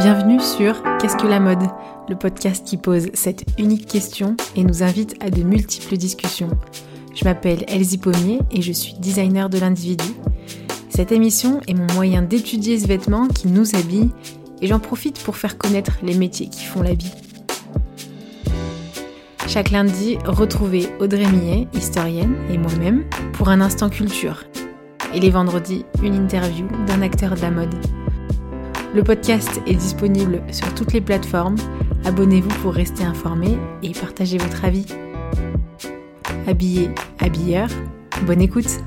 [0.00, 1.62] Bienvenue sur Qu'est-ce que la mode?
[2.08, 6.48] Le podcast qui pose cette unique question et nous invite à de multiples discussions.
[7.14, 10.06] Je m'appelle Elsie Pommier et je suis designer de l'individu.
[10.88, 14.08] Cette émission est mon moyen d'étudier ce vêtement qui nous habille
[14.62, 17.12] et j'en profite pour faire connaître les métiers qui font la vie.
[19.48, 23.04] Chaque lundi, retrouvez Audrey Millet, historienne, et moi-même
[23.34, 24.44] pour un instant culture.
[25.12, 27.74] Et les vendredis, une interview d'un acteur de la mode.
[28.92, 31.54] Le podcast est disponible sur toutes les plateformes.
[32.04, 34.84] Abonnez-vous pour rester informé et partager votre avis.
[36.48, 36.90] Habillé,
[37.20, 37.68] habilleur,
[38.26, 38.80] bonne écoute!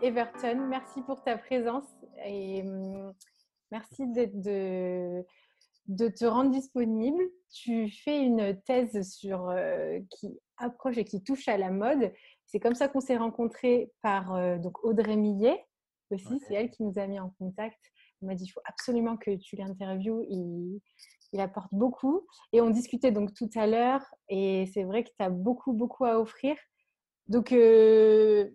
[0.00, 1.84] Everton, merci pour ta présence
[2.24, 3.12] et hum,
[3.72, 5.24] merci de, de,
[5.88, 7.22] te rendre disponible.
[7.52, 12.12] Tu fais une thèse sur, euh, qui approche et qui touche à la mode.
[12.46, 15.64] C'est comme ça qu'on s'est rencontrés par euh, donc Audrey Millet
[16.10, 16.40] aussi.
[16.46, 17.78] C'est elle qui nous a mis en contact.
[18.20, 20.24] Elle m'a dit il faut absolument que tu l'interviewes.
[20.28, 20.80] Il,
[21.32, 22.26] il apporte beaucoup.
[22.52, 24.04] Et on discutait donc tout à l'heure.
[24.28, 26.56] Et c'est vrai que tu as beaucoup, beaucoup à offrir.
[27.28, 28.50] Donc, euh,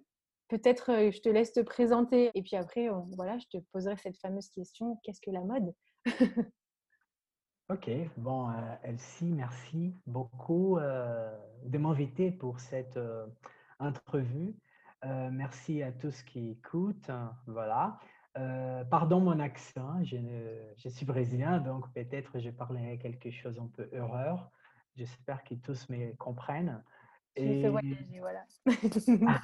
[0.47, 4.50] Peut-être je te laisse te présenter et puis après, voilà, je te poserai cette fameuse
[4.50, 5.73] question qu'est-ce que la mode?
[7.67, 12.99] Ok, bon, euh, Elsie, merci beaucoup euh, de m'inviter pour cette
[13.80, 14.55] entrevue.
[15.03, 17.09] merci à tous qui écoutent.
[17.47, 17.97] Voilà.
[18.91, 20.17] pardon mon accent, je,
[20.77, 24.52] je suis brésilien, donc peut-être je parlerai quelque chose un peu horreur.
[24.95, 26.83] J'espère que tous me comprennent.
[27.36, 27.67] Et...
[27.67, 28.45] voyager, voilà.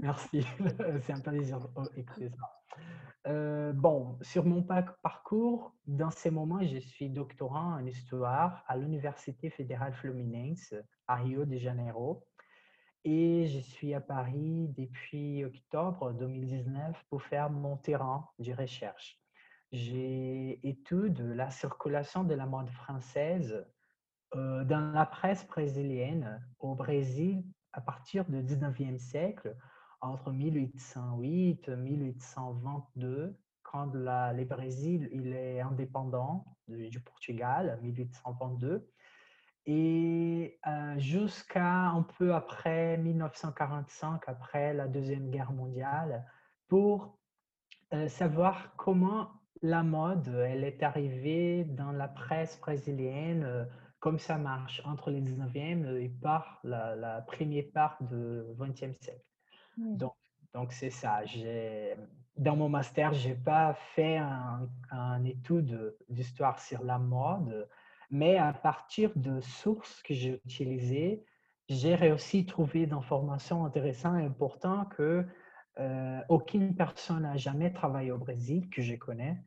[0.00, 0.46] Merci,
[1.02, 1.58] c'est un plaisir
[1.94, 2.62] d'écouter ça.
[3.28, 9.48] Euh, bon, sur mon parcours, dans ces moments, je suis doctorant en histoire à l'Université
[9.50, 10.74] fédérale Fluminense
[11.06, 12.26] à Rio de Janeiro.
[13.04, 19.18] Et je suis à Paris depuis octobre 2019 pour faire mon terrain de recherche.
[19.72, 23.66] J'ai étudié la circulation de la mode française
[24.34, 29.54] euh, dans la presse brésilienne au Brésil à partir du 19e siècle,
[30.00, 38.88] entre 1808 et 1822, quand la, le Brésil il est indépendant du, Portugal, 1822,
[39.66, 46.26] et euh, jusqu'à un peu après 1945, après la Deuxième Guerre mondiale,
[46.68, 47.18] pour
[47.94, 53.68] euh, savoir comment la mode elle est arrivée dans la presse brésilienne
[54.02, 59.24] comme ça marche entre les 19e et par la, première part du 20e siècle.
[59.78, 60.14] Donc,
[60.52, 61.20] donc c'est ça.
[62.36, 67.68] Dans mon master, je n'ai pas fait un, étude d'histoire sur la mode,
[68.10, 71.24] mais à partir de sources que j'ai utilisées,
[71.68, 75.24] j'ai réussi à trouver d'informations intéressantes et importantes que
[75.78, 79.38] euh, aucune personne n'a jamais travaillé au Brésil, que je connais,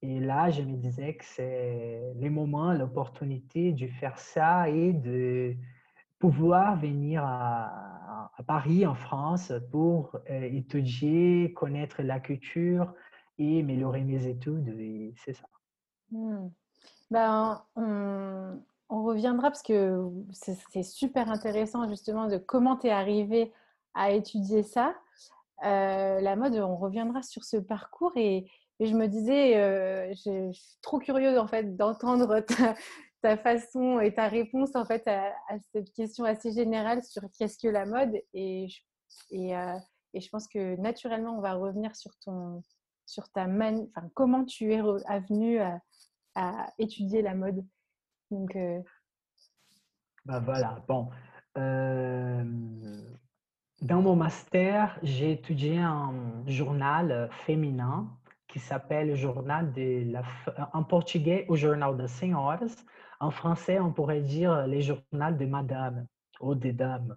[0.00, 5.56] et là, je me disais que c'est le moment, l'opportunité de faire ça et de
[6.18, 12.94] pouvoir venir à, Paris, en France, pour euh, étudier, connaître la culture
[13.38, 15.12] et améliorer mes études.
[15.16, 15.44] C'est ça.
[16.12, 16.48] Hmm.
[17.10, 23.52] Ben, on, reviendra parce que c'est super intéressant justement de comment tu es arrivé
[23.94, 24.94] à étudier ça.
[25.64, 28.48] Euh, la mode, on reviendra sur ce parcours et,
[28.80, 32.40] et je me disais, euh, je, suis trop curieuse en fait d'entendre
[33.22, 35.32] ta, façon et ta réponse en fait à,
[35.72, 38.14] cette question assez générale sur qu'est-ce que la mode.
[38.34, 38.80] Et je,
[39.30, 39.76] et, euh,
[40.14, 42.62] et je pense que naturellement, on va revenir sur ton,
[43.04, 45.80] sur ta man, enfin, comment tu es venu à,
[46.78, 47.66] étudier la mode.
[48.30, 48.80] Donc, euh,
[50.24, 51.08] bah voilà, bon.
[53.82, 58.08] dans mon master, j'ai étudié un journal féminin
[58.48, 60.22] qui s'appelle Journal de la...
[60.72, 62.84] En portugais, au Journal das Senhoras.
[63.20, 66.06] En français, on pourrait dire les journaux de Madame
[66.40, 67.16] ou des Dames.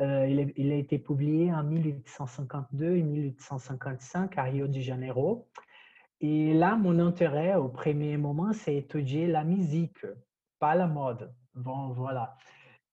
[0.00, 0.26] Euh,
[0.56, 5.48] il, a été publié en 1852 et 1855 à Rio de Janeiro.
[6.20, 10.04] Et là, mon intérêt au premier moment, c'est étudier la musique,
[10.58, 11.32] pas la mode.
[11.54, 12.36] Bon, voilà.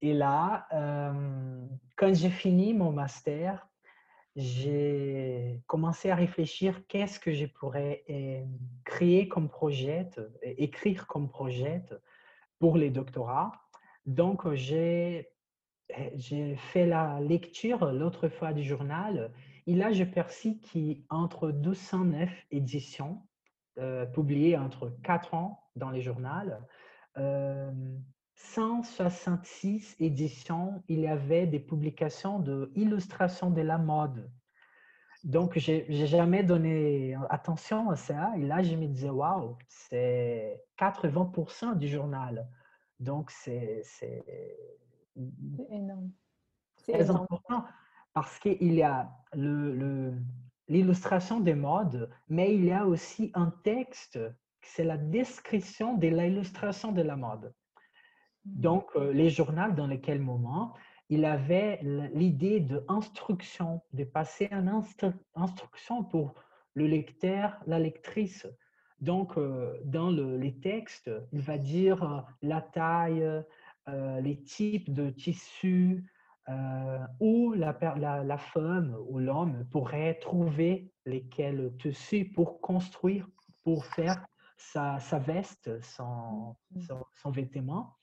[0.02, 3.68] Et là, euh, quand j'ai fini mon master,
[4.36, 8.44] j'ai commencé à réfléchir qu'est-ce que je pourrais euh,
[8.86, 10.08] créer comme projet,
[10.44, 11.84] écrire comme projet
[12.60, 13.52] pour les doctorats.
[14.06, 15.28] Donc, j'ai
[16.56, 19.32] fait la lecture l'autre fois du journal
[19.68, 23.22] et là, je perçus qu'entre 209 éditions
[23.78, 26.52] euh, publiées entre 4 ans dans les journaux,
[28.54, 34.30] 166 éditions, il y avait des publications de illustration de la mode.
[35.24, 38.32] Donc, j'ai jamais donné attention à ça.
[38.38, 42.48] Et là, je me disais, waouh, c'est 80% du journal.
[43.00, 43.84] Donc, c'est
[45.70, 46.12] énorme.
[46.78, 47.66] C'est important
[48.14, 49.12] parce qu'il y a
[50.68, 54.20] l'illustration le, des modes, mais il y a aussi un texte,
[54.62, 57.54] c'est la description de l'illustration de la mode.
[58.46, 58.62] Mmh.
[58.62, 60.74] Donc, euh, les journaux dans lesquels moment,
[61.10, 61.80] il avait
[62.14, 64.72] l'idée de instruction, de passer une
[65.36, 66.34] instruction pour
[66.74, 68.48] le lecteur, la lectrice.
[69.02, 73.44] Donc, euh, dans les textes, il va dire euh, la taille,
[74.22, 76.06] les types de tissus,
[77.20, 77.78] où la,
[78.24, 83.28] la, femme ou l'homme pourrait trouver lesquels tissus pour construire,
[83.64, 84.24] pour faire
[84.56, 86.56] sa, sa veste, son,
[86.88, 87.98] son, son vêtement.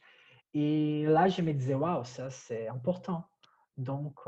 [0.55, 3.29] Et là, je me disais, waouh, ça c'est important.
[3.77, 4.19] Donc,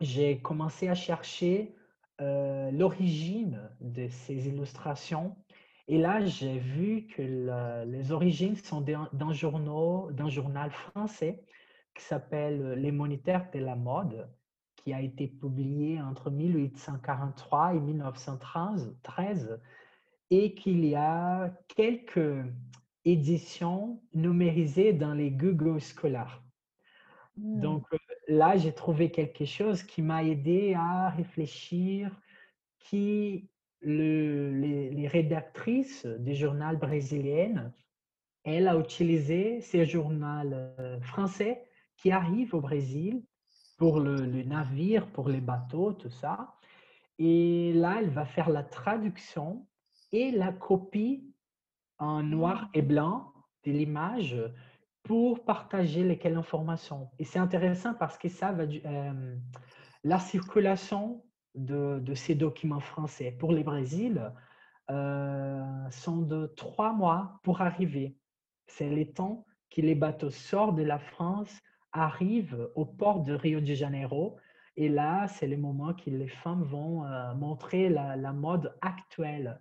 [0.00, 1.74] j'ai commencé à chercher
[2.18, 5.36] l'origine de ces illustrations.
[5.88, 7.22] Et là, j'ai vu que
[7.86, 11.44] les origines sont d'un journal français
[11.94, 14.28] qui s'appelle Les Monitaires de la mode,
[14.76, 19.60] qui a été publié entre 1843 et 1913,
[20.30, 22.44] et qu'il y a quelques
[23.04, 26.42] édition numérisée dans les Google scolaires.
[27.36, 27.60] Hmm.
[27.60, 27.86] Donc
[28.28, 32.10] là, j'ai trouvé quelque chose qui m'a aidé à réfléchir
[32.78, 33.48] qui
[33.84, 37.72] les, rédactrices des journaux brésiliennes,
[38.44, 41.64] elle a utilisé ces journaux euh, français
[41.96, 43.22] qui arrivent au Brésil
[43.76, 46.54] pour le, le, navire, pour les bateaux, tout ça.
[47.18, 49.66] Et là, elle va faire la traduction
[50.12, 51.33] et la copie
[51.98, 53.32] en noir et blanc
[53.64, 54.36] de l'image
[55.04, 57.10] pour partager lesquelles informations.
[57.18, 59.36] Et c'est intéressant parce que ça va euh,
[60.02, 61.22] la circulation
[61.54, 64.32] de, de, ces documents français pour les Brésil
[64.90, 68.16] euh, sont de trois mois pour arriver.
[68.66, 71.60] C'est le temps que les bateaux sortent de la France,
[71.92, 74.36] arrivent au port de Rio de Janeiro.
[74.76, 79.60] Et là, c'est le moment que les femmes vont euh, montrer la, la mode actuelle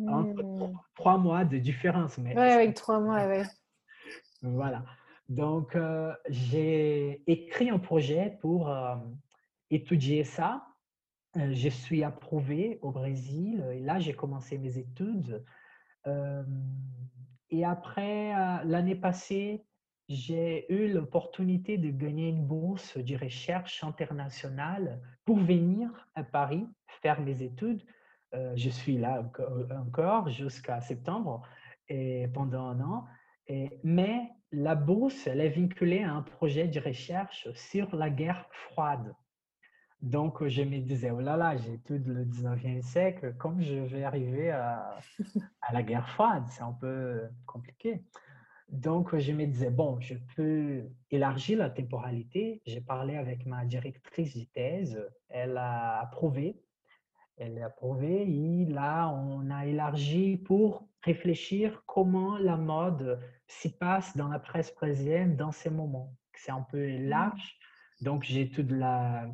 [0.00, 0.72] Mmh.
[0.94, 2.16] trois mois de différence.
[2.18, 3.42] Mais oui, avec trois mois, oui.
[4.42, 4.82] Voilà.
[5.28, 8.96] Donc, euh, j'ai écrit un projet pour euh,
[9.70, 10.66] étudier ça.
[11.36, 15.44] Euh, je suis approuvé au Brésil et là, j'ai commencé mes études.
[17.50, 18.32] et après,
[18.64, 19.64] l'année passée,
[20.08, 26.66] j'ai eu l'opportunité de gagner une bourse de recherche internationale pour venir à Paris
[27.02, 27.82] faire mes études
[28.34, 29.22] euh, je suis là
[29.76, 31.42] encore jusqu'à septembre
[31.88, 33.04] et pendant un an.
[33.82, 39.14] Mais la bourse, elle est vinculée à un projet de recherche sur la guerre froide.
[40.00, 44.04] Donc, je me disais, oh là là, j'ai j'étudie le 19e siècle, comme je vais
[44.04, 44.98] arriver à
[45.72, 48.02] la guerre froide, c'est un peu compliqué.
[48.70, 52.62] Donc, je me disais, bon, je peux élargir la temporalité.
[52.66, 56.62] J'ai parlé avec ma directrice de thèse, elle a approuvé
[57.40, 58.22] elle est approuvée.
[58.22, 64.74] Et là, on a élargi pour réfléchir comment la mode s'y passe dans la presse
[64.74, 66.14] brésilienne dans ces moments.
[66.34, 67.08] C'est un peu mmh.
[67.08, 67.58] large.
[68.00, 69.26] Donc, j'ai toute la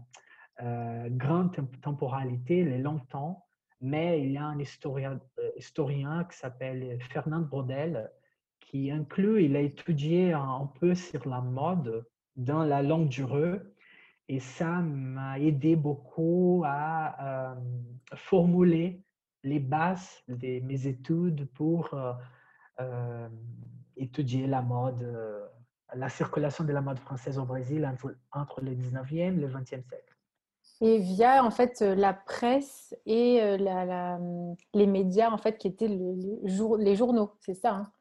[0.62, 3.44] euh, grande temporalité, les longs temps.
[3.80, 8.10] Mais il y a un historien, euh, historien qui s'appelle Fernand Brodel
[8.60, 12.04] qui inclut, il a étudié un peu sur la mode
[12.36, 13.60] dans la longue durée
[14.28, 17.54] et ça m'a aidé beaucoup à euh,
[18.14, 19.02] formuler
[19.42, 22.12] les bases de mes études pour euh,
[22.80, 23.28] euh,
[23.96, 25.06] étudier la mode,
[25.94, 27.88] la circulation de la mode française au Brésil
[28.32, 30.16] entre, le 19e et le 20e siècle.
[30.80, 33.56] Et via en fait la presse et
[34.74, 37.92] les médias en fait qui étaient les journaux, c'est ça hein?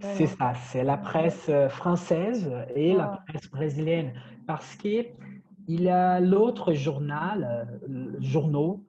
[0.00, 3.24] C'est ça, c'est la presse française et la ah.
[3.26, 4.12] presse brésilienne
[4.46, 5.06] parce que
[5.68, 8.82] il y a l'autre journal, euh, journaux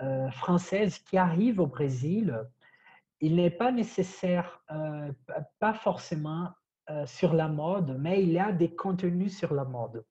[0.00, 2.36] euh, françaises qui arrivent au Brésil.
[3.20, 5.12] Il n'est pas nécessaire, euh,
[5.60, 6.50] pas forcément
[6.90, 10.04] euh, sur la mode, mais il y a des contenus sur la mode.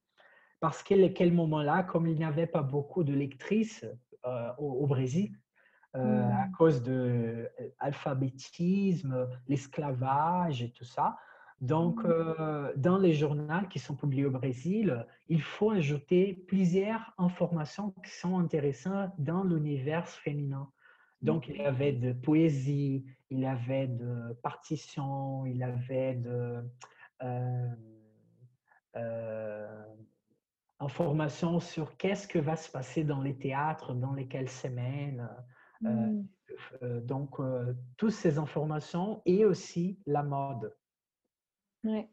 [0.60, 3.86] Parce qu'à quel moment-là, comme il n'y avait pas beaucoup de lectrices
[4.58, 5.38] au, au, Brésil,
[5.94, 6.52] à hmm.
[6.58, 7.50] cause de
[7.82, 11.18] l'alphabétisme, l'esclavage et tout ça,
[11.64, 12.08] donc, mmh.
[12.10, 18.12] euh, dans les journaux qui sont publiés au Brésil, il faut ajouter plusieurs informations qui
[18.12, 20.70] sont intéressantes dans l'univers féminin.
[21.22, 26.66] Donc, il y avait de poésie, il y avait de partition, il y avait de
[27.24, 27.70] euh,
[28.98, 29.86] euh,
[30.82, 35.30] informations sur qu'est-ce que va se passer dans les théâtres, dans lesquelles semaines.
[35.86, 37.38] Euh, donc,
[37.96, 40.74] toutes ces informations et aussi la mode.
[41.84, 42.08] Ouais.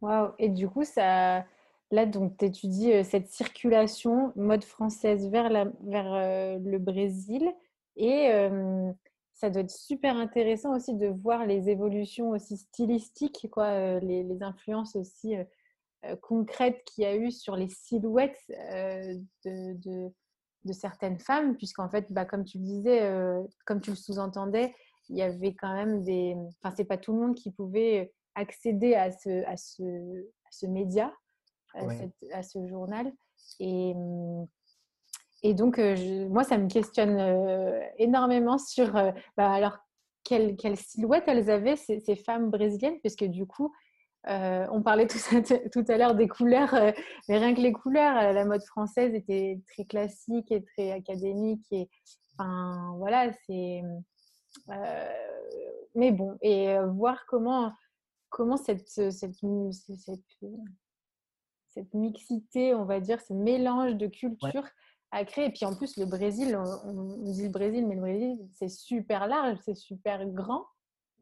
[0.00, 0.32] Waouh.
[0.38, 1.44] Et du coup, ça,
[1.90, 7.50] là, donc, tu étudies cette circulation mode française vers, la, vers euh, le Brésil.
[7.96, 8.92] Et euh,
[9.32, 14.42] ça doit être super intéressant aussi de voir les évolutions aussi stylistiques, quoi, euh, les,
[14.42, 15.44] influences aussi euh,
[16.04, 20.12] euh, concrètes qu'il y a eu sur les silhouettes euh, de, de,
[20.64, 24.74] de certaines femmes, puisqu'en fait, bah, comme tu le disais, euh, comme tu le sous-entendais,
[25.08, 26.36] il y avait quand même des...
[26.62, 30.66] Enfin, c'est pas tout le monde qui pouvait accéder à ce, à ce, à ce
[30.66, 31.12] média,
[31.74, 31.96] à, Ouais.
[31.96, 33.12] cette- à ce journal.
[33.58, 33.94] Et,
[35.42, 39.78] et donc, euh, je- moi, ça me questionne euh, énormément sur, euh, bah, alors,
[40.24, 43.72] quelle, quelle silhouette elles avaient, ces, ces femmes brésiliennes, puisque du coup,
[44.28, 45.40] euh, on parlait tout à,
[45.70, 46.90] tout à l'heure des couleurs, euh,
[47.28, 51.64] mais rien que les couleurs, euh, la mode française était très classique et très académique.
[51.70, 51.88] Et,
[52.38, 53.82] enfin, voilà, c'est...
[55.94, 57.72] mais bon, et voir comment,
[58.36, 59.34] comment cette, cette, cette,
[61.68, 64.10] cette mixité, on va dire, ce mélange de Ouais.
[64.10, 64.68] cultures
[65.10, 65.46] a créé?
[65.46, 68.68] Et puis en plus, le Brésil, on, on dit le Brésil, mais le Brésil, c'est
[68.68, 70.66] super large, c'est super grand,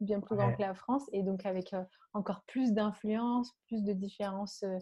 [0.01, 3.93] bien plus grand que la France, et donc avec euh, encore plus d'influence, plus de
[3.93, 4.77] différences euh,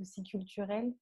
[0.00, 0.94] aussi culturelles.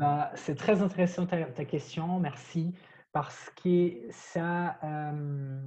[0.00, 2.74] Bah, c'est très intéressant ta, ta question, merci,
[3.12, 5.62] parce que ça, euh,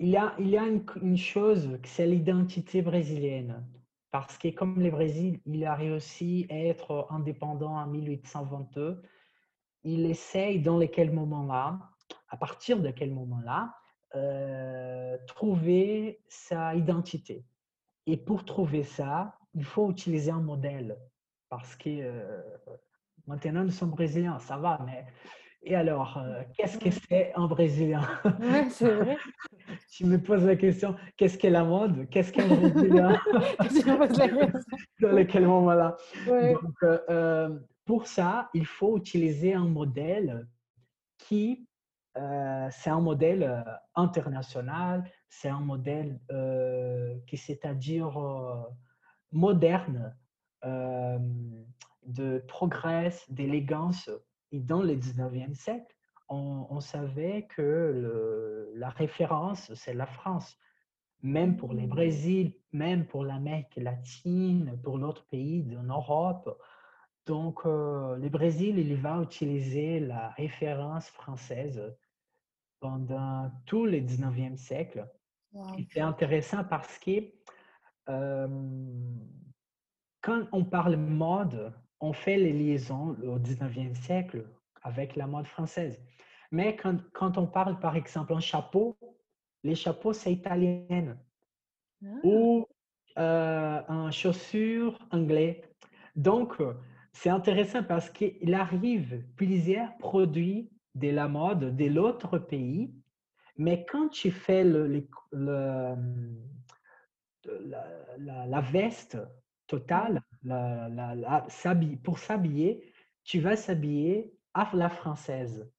[0.00, 3.66] il y a, une, chose, c'est l'identité brésilienne.
[4.10, 9.02] Parce que comme le Brésil, il a réussi à être indépendant en 1822,
[9.84, 11.80] il essaye dans quel moment-là,
[12.28, 13.74] à partir de quel moment-là,
[14.14, 17.44] euh, trouver sa identité.
[18.06, 20.96] Et pour trouver ça, il faut utiliser un modèle.
[21.48, 22.40] Parce que euh,
[23.26, 25.06] maintenant, nous sommes brésiliens, ça va, mais.
[25.70, 28.00] Et alors, euh, qu'est-ce que c'est un Brésilien?
[28.40, 29.18] Ouais, c'est vrai.
[29.90, 32.08] Tu me poses la question, qu'est-ce qu'est la mode?
[32.08, 33.20] Qu'est-ce qu'un Brésilien?
[35.00, 35.94] Dans quel moment-là
[36.26, 36.54] Ouais.
[36.54, 40.48] Donc, euh, euh, pour ça, il faut utiliser un modèle
[41.18, 41.68] qui,
[42.16, 43.62] euh, c'est un modèle
[43.94, 46.18] international, c'est un modèle
[47.26, 48.18] qui, c'est-à-dire
[49.32, 50.16] moderne,
[50.64, 54.08] de progrès, d'élégance.
[54.52, 55.94] Et dans le 19e siècle,
[56.28, 60.56] on, on savait que le- la référence, c'est la France.
[61.22, 61.90] Même pour les Mm.
[61.90, 66.60] Brésil, même pour l'Amérique latine, pour l'autre pays de Europe.
[67.26, 71.94] Donc, euh, le Brésil, il va utiliser la référence française
[72.80, 75.06] pendant tout le 19e siècle.
[75.52, 75.76] Wow.
[75.90, 77.32] C'est intéressant parce que
[78.08, 78.48] euh,
[80.22, 84.46] quand on parle mode, on fait les liaisons au 19e siècle
[84.82, 86.00] avec la mode française.
[86.50, 88.96] Mais quand, quand on parle, par exemple, un chapeau,
[89.64, 91.18] les chapeaux, c'est italien.
[92.04, 92.06] Ah.
[92.24, 92.66] Ou
[93.18, 95.62] euh, un chaussure anglais.
[96.14, 96.56] Donc,
[97.12, 102.94] c'est intéressant parce qu'il arrive plusieurs produits de la mode de l'autre pays,
[103.56, 105.96] mais quand tu fais le, le- le-
[107.66, 107.84] la,
[108.18, 109.18] la- la veste
[109.66, 112.92] totale, la- la- la- s'habiller- pour s'habiller,
[113.24, 115.70] tu vas s'habiller à la française,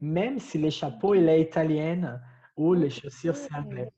[0.00, 2.20] même si les chapeaux, il est italien
[2.56, 3.90] ou les chaussures, c'est anglais.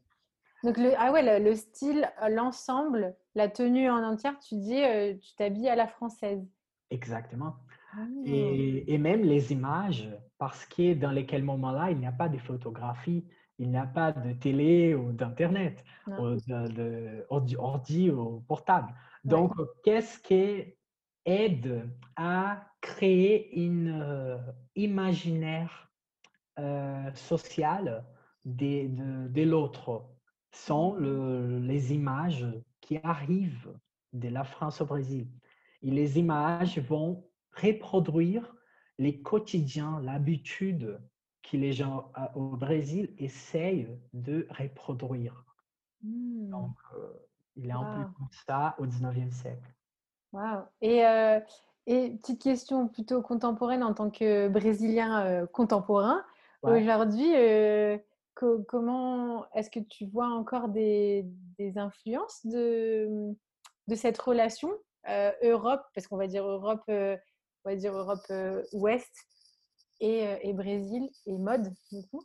[0.64, 5.14] Donc, le, ah ouais, le, le style, l'ensemble, la tenue en entière, tu dis, euh,
[5.14, 6.42] tu t'habilles à la française.
[6.90, 7.56] Exactement.
[7.92, 8.06] Ah.
[8.24, 12.38] Et, et même les images, parce que dans lesquels moments-là, il n'y a pas de
[12.38, 13.26] photographie,
[13.58, 18.94] il n'y a pas de télé ou d'Internet, ou de, de ordi, ordi ou portable.
[19.24, 19.30] Ouais.
[19.30, 19.52] Donc,
[19.82, 20.76] qu'est-ce qui
[21.24, 24.38] aide à créer une euh,
[24.76, 25.90] imaginaire
[26.58, 28.04] euh, social
[28.44, 30.06] de, de, de l'autre
[30.52, 32.46] sont le- les images
[32.80, 33.72] qui arrivent
[34.12, 35.26] de la France au Brésil?
[35.82, 38.54] Et les images vont reproduire
[38.98, 41.00] les quotidiens, l'habitude
[41.42, 45.44] que les gens à- au Brésil essayent de reproduire.
[46.02, 46.48] Hmm.
[46.50, 47.12] Donc, euh,
[47.56, 48.12] il est un peu Wow.
[48.16, 49.74] comme ça au 19e siècle.
[50.80, 51.40] Et, euh,
[51.86, 56.24] et petite question plutôt contemporaine en tant que Brésilien euh, contemporain.
[56.62, 56.80] Ouais.
[56.82, 57.98] Aujourd'hui, euh,
[58.34, 61.24] co- comment est-ce que tu vois encore des,
[61.58, 63.08] des influences de,
[63.86, 64.70] de cette relation
[65.42, 67.18] Europe, parce qu'on va dire Europe, on
[67.66, 68.26] va dire Europe
[68.72, 69.12] Ouest
[70.00, 72.24] et, Brésil et mode, du coup?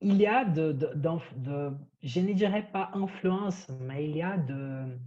[0.00, 0.76] Il y a de,
[2.02, 4.98] je ne dirais pas influence, mais il y a de,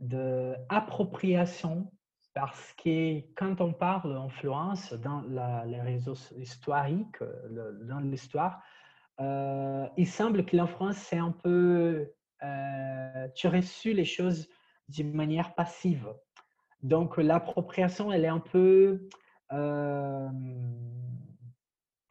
[0.00, 1.90] de appropriation
[2.34, 5.22] parce que quand on parle d'influence dans
[5.66, 7.18] les réseaux historiques,
[7.88, 8.60] dans l'histoire,
[9.20, 12.10] euh, il semble que l'influence, c'est un peu,
[12.42, 14.48] euh, tu as reçu les choses
[14.88, 16.08] d'une manière passive.
[16.82, 19.08] Donc, l'appropriation, elle est un peu
[19.52, 20.28] euh,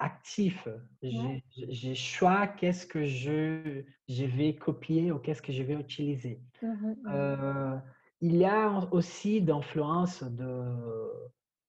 [0.04, 0.82] active.
[1.02, 6.42] J'ai choix qu'est-ce que je, je vais copier ou qu'est-ce que je vais utiliser.
[6.62, 7.78] Mmh mmh euh,
[8.22, 11.12] il y a aussi d'influence de,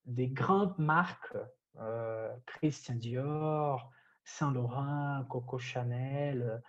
[0.05, 1.37] des grandes marques,
[1.79, 3.91] euh, Christian Dior,
[4.23, 6.61] Saint Laurent, Coco Chanel.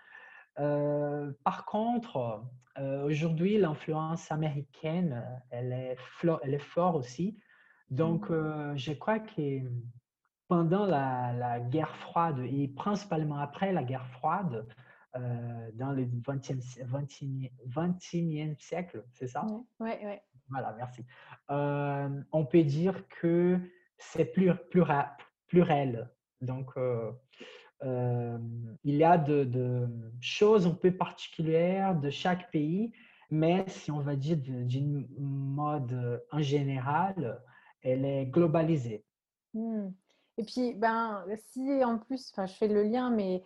[0.59, 2.43] Euh, par contre,
[2.77, 5.97] euh, aujourd'hui, l'influence américaine, elle est,
[6.43, 7.39] elle est forte aussi.
[7.89, 8.75] Donc, mmh.
[8.75, 9.61] je crois que
[10.47, 14.65] pendant la, la, guerre froide et principalement après la guerre froide,
[15.17, 16.61] euh, dans le 20e,
[17.65, 19.45] 21e, siècle, c'est ça?
[19.79, 20.15] Oui, oui.
[20.49, 21.05] Voilà, merci.
[21.49, 23.59] Euh, on peut dire que
[23.97, 24.83] c'est plus, plus,
[25.47, 26.09] plus réel.
[26.41, 27.11] Donc, euh,
[28.83, 29.87] il y a de, de,
[30.21, 32.91] choses un peu particulières de chaque pays,
[33.31, 37.41] mais si on va dire d'une mode en général,
[37.81, 39.03] elle est globalisée.
[39.53, 39.87] Mmh.
[40.37, 43.43] Et puis, ben, si en plus, je fais le lien, mais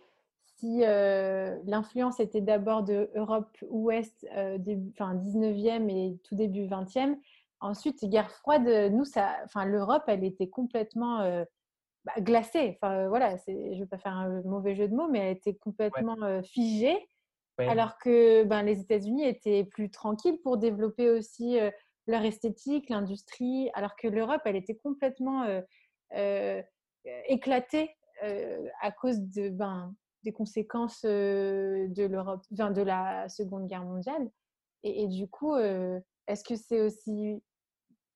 [0.62, 4.58] si euh, l'influence était d'abord de Europe ouest, euh,
[4.92, 7.18] enfin 19e et tout début 20e,
[7.60, 11.44] ensuite, guerre froide, nous, ça, enfin, l'Europe, elle était complètement euh,
[12.04, 12.78] bah, glacée.
[12.80, 15.54] Enfin, voilà, je ne vais pas faire un mauvais jeu de mots, mais elle était
[15.54, 16.96] complètement figée.
[17.58, 21.58] Alors que ben, les États-Unis étaient plus tranquilles pour développer aussi
[22.08, 25.44] leur esthétique, l'industrie, alors que l'Europe, elle était complètement
[27.26, 27.90] éclatée
[28.80, 34.30] à cause de, ben, des conséquences de l'Europe, de la Seconde Guerre mondiale.
[34.84, 37.42] Et, du coup, est-ce que c'est aussi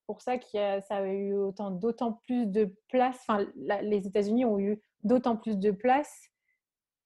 [0.07, 3.45] pour ça a, ça a eu autant, d'autant plus de place, enfin,
[3.81, 6.29] les États-Unis ont eu d'autant plus de place,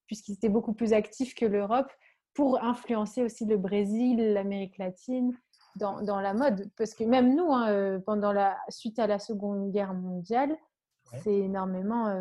[0.06, 1.92] puisqu'ils étaient beaucoup plus actifs que l'Europe,
[2.34, 5.36] pour influencer aussi le Brésil, l'Amérique latine
[5.76, 6.70] dans, dans, la mode?
[6.78, 10.56] Parce que même nous, hein, pendant la suite à la Seconde Guerre mondiale,
[11.24, 12.14] c'est énormément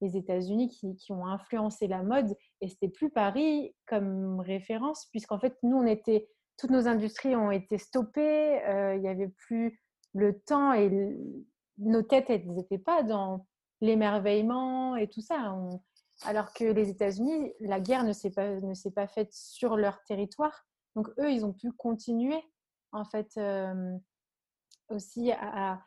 [0.00, 2.34] les États-Unis qui, qui, ont influencé la mode.
[2.60, 7.50] Et c'était plus Paris comme référence, puisqu'en fait, nous, on était, toutes nos industries ont
[7.50, 8.60] été stoppées.
[8.94, 9.80] Il n'y avait plus
[10.14, 11.16] le temps et
[11.78, 13.46] nos têtes, elles n'étaient pas dans
[13.80, 15.54] l'émerveillement et tout ça.
[16.24, 20.02] alors que les États-Unis, la guerre ne s'est pas, ne s'est pas faite sur leur
[20.04, 20.66] territoire.
[20.96, 22.40] Donc, eux, ils ont pu continuer,
[22.92, 23.38] en fait,
[24.88, 25.80] aussi à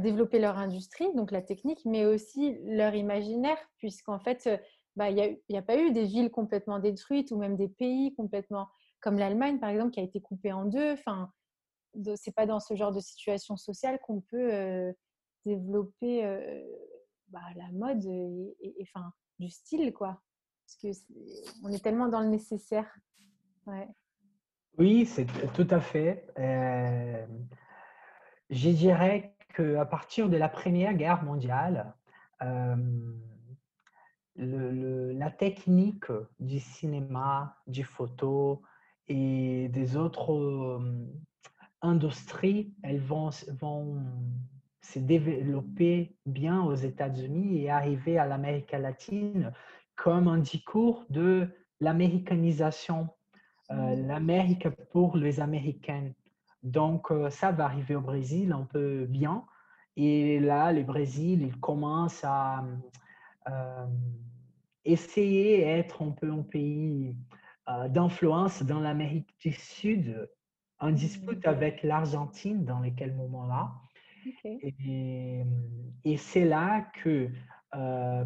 [0.00, 4.58] développer leur industrie, donc la technique, mais aussi leur imaginaire, puisqu'en fait, euh,
[4.96, 8.14] bah, il n'y a, a, pas eu des villes complètement détruites ou même des pays
[8.14, 8.68] complètement
[9.00, 10.92] comme l'Allemagne, par exemple, qui a été coupée en deux.
[10.92, 11.30] Enfin,
[12.16, 14.92] c'est pas dans ce genre de situation sociale qu'on peut euh,
[15.44, 16.62] développer euh,
[17.28, 20.20] bah, la mode et, enfin, du style, quoi.
[20.66, 20.88] Parce que
[21.68, 22.90] est, est tellement dans le nécessaire.
[24.78, 26.26] Oui, c'est tout à fait.
[28.48, 31.94] je dirais qu'à partir de la Première Guerre mondiale,
[32.42, 32.76] euh,
[34.36, 36.06] la technique
[36.40, 38.62] du cinéma, du photo
[39.06, 41.06] et des autres euh,
[41.82, 44.02] industries, elles vont, vont
[44.80, 49.52] se développer bien aux États-Unis et arriver à l'Amérique latine
[49.96, 51.48] comme un discours de
[51.80, 53.08] l'américanisation,
[53.70, 54.06] euh, mmh.
[54.06, 56.10] l'Amérique pour les Américains.
[56.64, 59.44] Donc, euh, ça va arriver au Brésil un peu bien.
[59.96, 62.64] Et là, le Brésil, il commence à
[63.48, 63.86] euh,
[64.84, 67.14] essayer d'être un peu un pays
[67.68, 70.28] euh, d'influence dans l'Amérique du Sud,
[70.80, 71.50] en dispute mmh.
[71.50, 73.72] avec l'Argentine dans lesquels moments-là.
[74.44, 75.44] Et,
[76.16, 77.30] c'est là que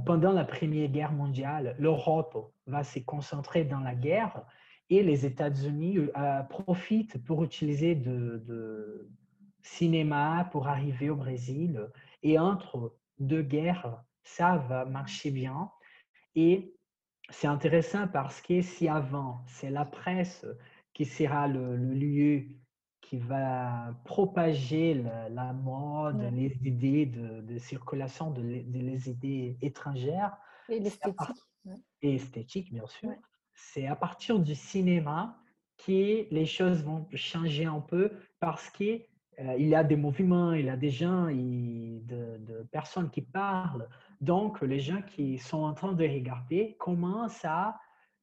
[0.07, 4.45] pendant la Première Guerre mondiale, l'Europe va se concentrer dans la guerre
[4.91, 9.09] et les États-Unis euh, profitent pour utiliser de,
[9.63, 11.91] cinéma pour arriver au Brésil.
[12.23, 15.71] Et entre deux guerres, ça va marcher bien.
[16.35, 16.75] Et
[17.29, 20.47] c'est intéressant parce que si avant, c'est la presse
[20.95, 22.47] qui sera le, lieu
[23.03, 24.95] qui va propager
[25.31, 30.37] la, mode, les idées de, circulation de, les idées étrangères.
[30.71, 31.45] Et l'esthétique.
[32.01, 33.11] Et esthétique, bien sûr
[33.59, 35.37] c'est à partir du cinéma
[35.79, 38.85] que les choses vont changer un peu parce que
[39.41, 43.11] euh, il y a des mouvements, il y a des gens, il, de, de, personnes
[43.11, 43.89] qui parlent.
[44.21, 47.79] Donc, les gens qui sont en train de regarder commencent à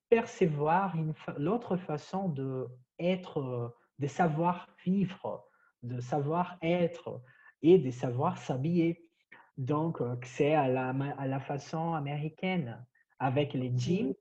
[0.10, 0.96] percevoir
[1.38, 2.68] l'autre façon de
[3.00, 5.46] être, de savoir vivre,
[5.84, 7.22] de savoir être
[7.62, 9.10] et de savoir s'habiller.
[9.58, 12.86] Donc, euh, c'est à la, à la façon américaine,
[13.20, 14.14] avec les jeans,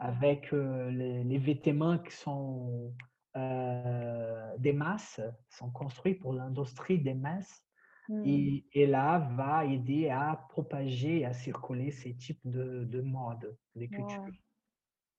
[0.00, 2.92] avec euh, les, vêtements qui sont
[3.36, 7.62] euh, des masses, sont construits pour l'industrie des masses.
[8.08, 8.22] Mmh.
[8.26, 13.86] Et, et, là, va aider à propager, à circuler ces types de, de modes, de
[13.86, 14.26] cultures.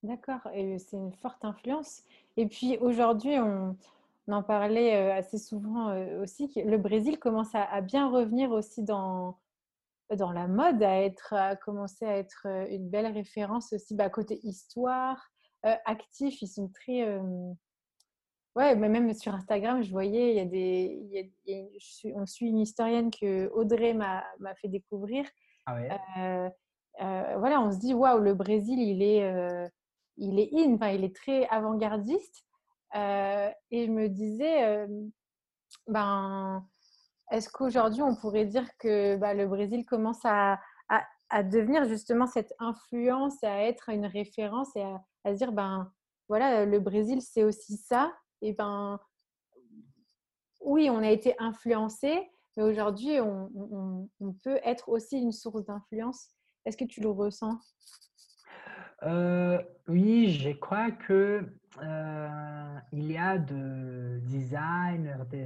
[0.04, 2.04] D'accord, et c'est une forte influence.
[2.38, 3.76] Et puis aujourd'hui, on,
[4.28, 9.38] en parlait assez souvent aussi, le Brésil commence à, bien revenir aussi dans,
[10.12, 14.40] dans la mode, à, être, à commencer à être une belle référence aussi bah, côté
[14.44, 15.32] histoire,
[15.64, 16.42] actif.
[16.42, 17.20] Ils sont très.
[18.56, 21.32] Ouais, mais même sur Instagram, je voyais, il y a des.
[21.46, 24.24] Il on suit une historienne que Audrey m'a
[24.62, 25.26] fait découvrir.
[25.66, 25.90] Ah ouais?
[27.38, 29.70] voilà, on se dit, waouh, le Brésil, il est,
[30.18, 32.46] il est in, enfin, il est très avant-gardiste.
[32.94, 34.88] et je me disais,
[35.88, 36.66] ben
[37.32, 40.60] est-ce qu'aujourd'hui, on pourrait dire que bah, le Brésil commence à,
[41.52, 45.92] devenir justement cette influence, à être une référence et à, se dire, ben
[46.30, 48.14] voilà, le Brésil, c'est aussi ça.
[48.42, 49.00] Et ben
[50.62, 54.10] oui, on a été influencé, mais aujourd'hui, on,
[54.44, 56.30] peut être aussi une source d'influence.
[56.66, 57.60] Est-ce que tu le ressens?
[59.06, 61.48] Euh, oui, je crois que
[61.84, 65.46] euh, il y a de designers, des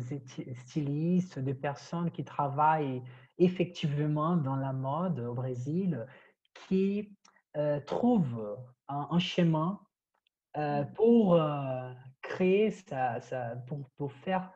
[0.53, 3.03] stylistes, des personnes qui travaillent
[3.37, 6.05] effectivement dans la mode au Brésil,
[6.53, 7.17] qui
[7.57, 9.79] euh, trouvent un, chemin
[10.55, 10.85] mmh.
[10.95, 11.39] pour
[12.21, 13.19] créer ça,
[13.67, 14.51] pour, pour, faire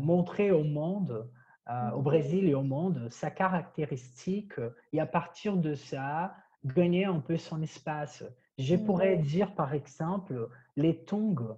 [0.00, 1.28] montrer au monde,
[1.68, 2.02] au mmh.
[2.02, 4.54] Brésil et au monde, sa caractéristique.
[4.92, 6.34] Et à partir de ça,
[6.74, 8.24] gagner un peu son espace.
[8.58, 8.84] Je mmh.
[8.84, 11.56] pourrais dire, par exemple, les tongs.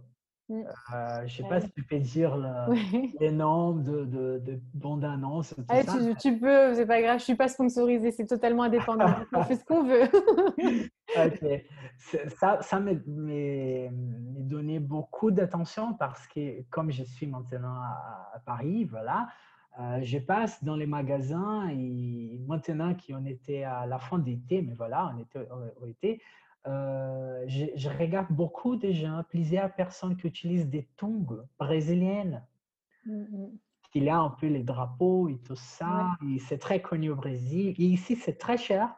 [0.48, 0.62] Mmh.
[0.94, 2.36] Euh, je ne sais pas si tu peux dire
[3.20, 5.54] les noms de, de, de bandes annonces.
[5.68, 9.14] Ah, tu, tu, peux, c'est pas grave, je ne suis pas sponsorisée, c'est totalement indépendant.
[9.32, 10.04] on fait ce qu'on veut.
[11.16, 11.64] ok.
[12.38, 13.90] Ça, ça m'a donné
[14.80, 19.28] beaucoup d'attention parce que, comme je suis maintenant à Paris, voilà,
[19.78, 24.74] euh, je passe dans les magasins et maintenant qu'on était à la fin d'été, mais
[24.74, 25.48] voilà, on était
[25.80, 26.20] au, été,
[26.66, 32.44] euh, je, regarde beaucoup de gens, plusieurs personnes qui utilisent des tongs brésiliennes.
[33.06, 33.50] Mm
[33.94, 36.10] Il y a un peu les drapeaux et tout ça,
[36.46, 37.74] c'est très connu au Brésil.
[37.78, 38.94] Et ici, c'est très cher.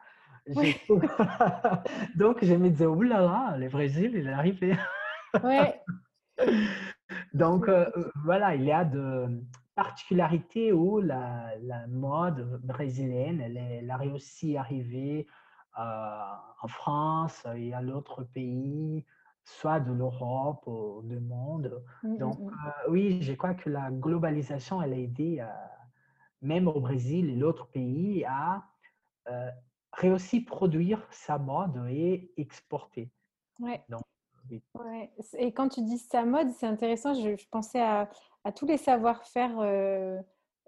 [2.15, 4.75] Donc, je me disais, oulala, là là, le Brésil, il est arrivé.
[5.43, 5.79] Ouais.
[7.33, 7.89] Donc, euh,
[8.25, 9.27] voilà, il y a de,
[9.83, 15.27] particularité où la, la mode brésilienne, elle, elle, a réussi à arriver
[15.79, 19.03] euh, en France et à d'autres pays,
[19.43, 21.83] soit de l'Europe ou du monde.
[22.03, 22.47] Mmh, mmh, Donc, mmh.
[22.47, 25.47] Euh, oui, je crois que la globalisation, elle a aidé, euh,
[26.41, 28.63] même au Brésil et d'autres pays, à
[29.93, 33.09] réussir à produire sa mode et exporter.
[33.59, 33.83] Ouais.
[33.89, 34.03] Donc,
[34.73, 35.11] Ouais.
[35.37, 37.13] Et quand tu dis sa mode, c'est intéressant.
[37.13, 38.09] Je, pensais à,
[38.43, 40.19] à, tous les savoir-faire, euh,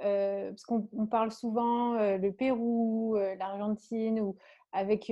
[0.03, 4.35] euh, parce qu'on parle souvent euh, le Pérou, l'Argentine, ou
[4.71, 5.11] avec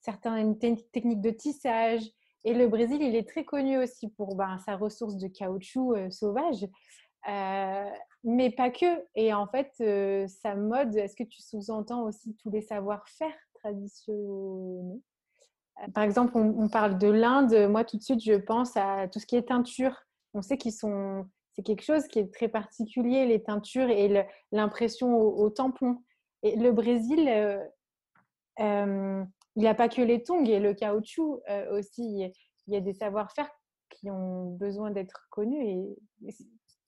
[0.00, 2.02] certaines techniques de tissage.
[2.44, 6.66] Et le Brésil, il est très connu aussi pour ben, sa ressource de caoutchouc sauvage,
[8.24, 9.04] mais pas que.
[9.14, 9.72] Et en fait,
[10.28, 15.00] sa mode, est-ce que tu sous-entends aussi tous les savoir-faire traditionnels?
[15.94, 17.68] Par exemple, on, parle de l'Inde.
[17.68, 19.94] Moi, tout de suite, je pense à tout ce qui est teinture.
[20.32, 25.18] On sait qu'ils sont, c'est quelque chose qui est très particulier, les teintures et l'impression
[25.18, 26.02] au, tampon.
[26.42, 27.64] Et le Brésil, euh,
[28.60, 29.24] euh,
[29.56, 32.30] il n'y a pas que les tongs et le caoutchouc euh, aussi.
[32.66, 33.48] Il y a des savoir-faire
[33.88, 35.66] qui ont besoin d'être connus.
[35.66, 36.34] Et,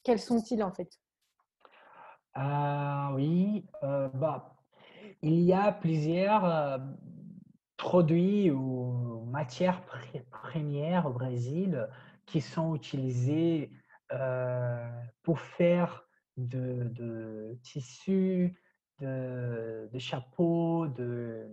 [0.04, 0.90] quels sont-ils en fait?
[2.34, 4.54] Ah oui, bah,
[5.22, 6.80] il y a plusieurs
[7.78, 9.82] produits ou matières
[10.30, 11.88] premières au Brésil
[12.26, 13.70] qui sont utilisés
[15.22, 18.58] pour faire de, tissus,
[19.00, 21.46] de, chapeaux, de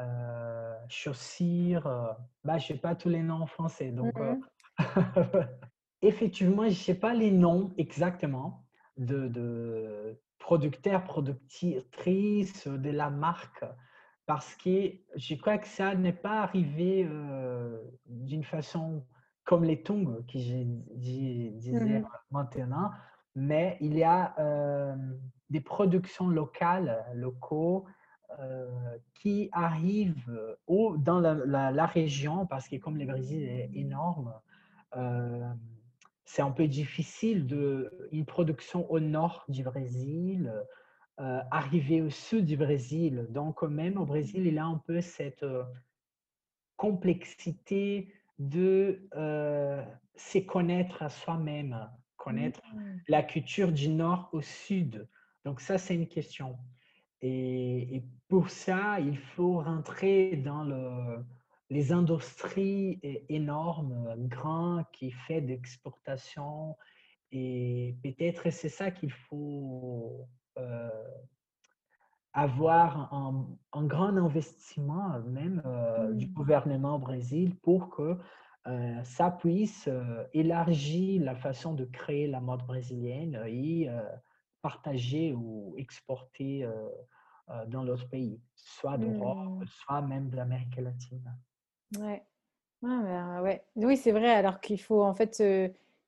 [0.00, 2.16] euh, chaussures.
[2.44, 3.90] Bah, je ne sais pas tous les noms en français.
[3.90, 4.42] Donc, euh, mmh
[6.02, 13.64] effectivement, je ne sais pas les noms exactement de, de producteurs, productrices de la marque
[14.26, 19.04] parce que je crois que ça n'est pas arrivé euh, d'une façon
[19.44, 20.62] comme les tongs que je
[20.94, 22.90] disais maintenant.
[23.34, 24.34] mais il y a
[25.50, 27.86] des productions locales, locaux,
[29.14, 34.32] qui arrivent au, dans la, la, région, parce que comme le Brésil est énorme,
[36.24, 40.52] c'est un peu difficile de une production au nord du Brésil,
[41.18, 43.26] arriver au sud du Brésil.
[43.30, 45.44] Donc même au Brésil, il y a un peu cette
[46.76, 49.08] complexité de
[50.16, 53.00] se connaître à soi-même, connaître mmh.
[53.08, 55.08] la culture du nord au sud.
[55.44, 56.58] Donc ça, c'est une question.
[57.22, 61.24] Et, pour ça, il faut rentrer dans le,
[61.68, 66.76] les industries énormes, grands, qui fait d'exportation.
[67.30, 70.26] Et peut-être c'est ça qu'il faut
[70.58, 70.88] euh,
[72.32, 78.16] avoir un, un, grand investissement même euh, du gouvernement au Brésil pour que
[78.66, 79.88] euh, ça puisse
[80.32, 83.88] élargir la façon de créer la mode brésilienne et
[84.62, 86.68] partager ou exporter
[87.66, 89.66] dans l'autre pays, soit d'Europe, mmh.
[89.66, 91.36] soit même de l'Amérique latine.
[91.98, 92.22] Ouais.
[92.82, 93.64] Ben, ouais.
[93.74, 95.42] Oui, c'est vrai, alors qu'il faut en fait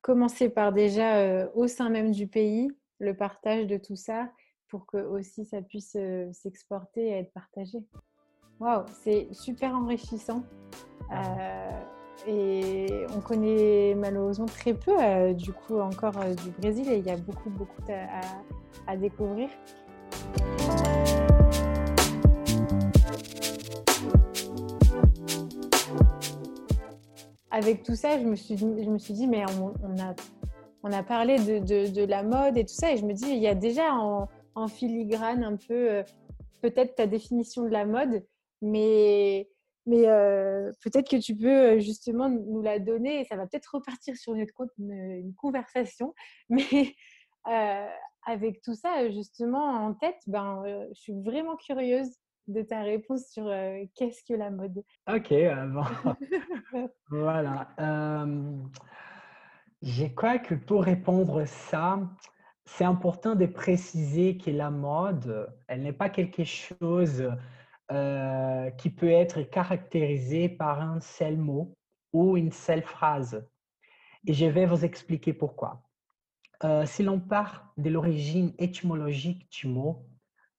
[0.00, 4.30] commencer par déjà au sein même du pays, le partage de tout ça,
[4.74, 5.96] pour que aussi ça puisse
[6.32, 7.78] s'exporter et être partagé.
[8.58, 10.42] Waouh, c'est super enrichissant.
[11.12, 11.80] Euh,
[12.26, 17.16] et on connaît malheureusement très peu, du coup, encore du Brésil et il y a
[17.16, 18.20] beaucoup, beaucoup à,
[18.90, 19.48] à découvrir.
[27.52, 29.68] avec tout ça, je me suis, je me suis dit, mais on,
[30.00, 30.16] a,
[30.82, 33.38] on a parlé de, de, la mode et tout ça, et je me dis, il
[33.38, 36.02] y a déjà en, en filigrane un peu, euh,
[36.62, 38.24] peut-être ta définition de la mode,
[38.62, 39.48] mais,
[39.86, 43.74] mais euh, peut-être que tu peux euh, justement nous la donner, et ça va peut-être
[43.74, 44.46] repartir sur une,
[44.78, 46.14] une, conversation,
[46.48, 46.94] mais
[48.26, 50.62] avec tout ça justement en tête, ben,
[50.94, 52.08] je suis vraiment curieuse
[52.46, 53.50] de ta réponse sur
[53.94, 54.82] qu'est-ce que la mode.
[55.12, 55.34] Ok,
[55.68, 56.88] bon.
[57.10, 57.68] voilà.
[59.82, 62.00] je crois que pour répondre ça,
[62.66, 67.30] c'est important de préciser que la mode, elle n'est pas quelque chose
[68.78, 71.76] qui peut être caractérisé par un seul mot
[72.12, 73.46] ou une seule phrase.
[74.26, 75.82] Et je vais vous expliquer pourquoi.
[76.86, 80.06] si l'on part de l'origine étymologique du mot,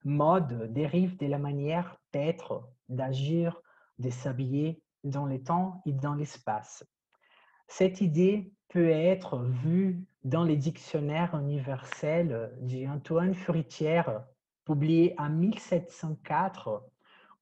[0.06, 3.60] mode dérive de la manière d'être, d'agir,
[3.98, 6.86] de s'habiller dans le temps et dans l'espace.
[7.68, 14.26] Cette idée peut être vue dans les dictionnaires universels d'Antoine Furitière,
[14.66, 16.84] publié en 1704,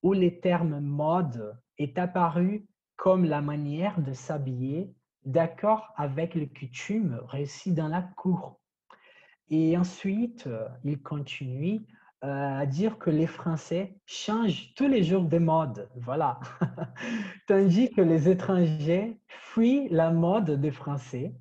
[0.02, 2.66] où le terme mode est apparu
[2.96, 4.94] comme la manière de s'habiller
[5.24, 8.60] d'accord avec les coutumes réussies dans la cour.
[9.48, 10.46] Et ensuite,
[10.84, 11.80] il continue
[12.22, 15.88] euh, à dire que les Français changent tous les jours de mode.
[15.96, 16.38] Voilà.
[17.46, 21.34] Tandis que les étrangers fuient la mode des Français,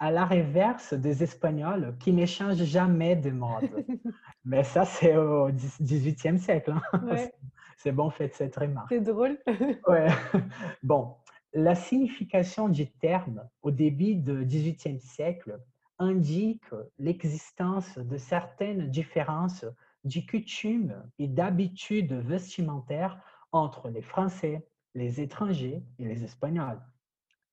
[0.00, 3.68] à la reverse des Espagnols qui ne changent jamais de mode.
[4.44, 6.72] Mais ça, c'est au 18e siècle.
[6.92, 7.28] Hein.
[7.76, 8.88] C'est bon, faites cette remarque.
[8.88, 9.38] C'est drôle.
[9.86, 10.08] ouais.
[10.82, 11.16] Bon,
[11.52, 15.60] la signification du terme au début du 18e siècle
[15.98, 16.64] indique
[16.98, 19.66] l'existence de certaines différences
[20.04, 23.20] du coutume et d'habitudes vestimentaires
[23.52, 26.80] entre les Français, les étrangers et les Espagnols.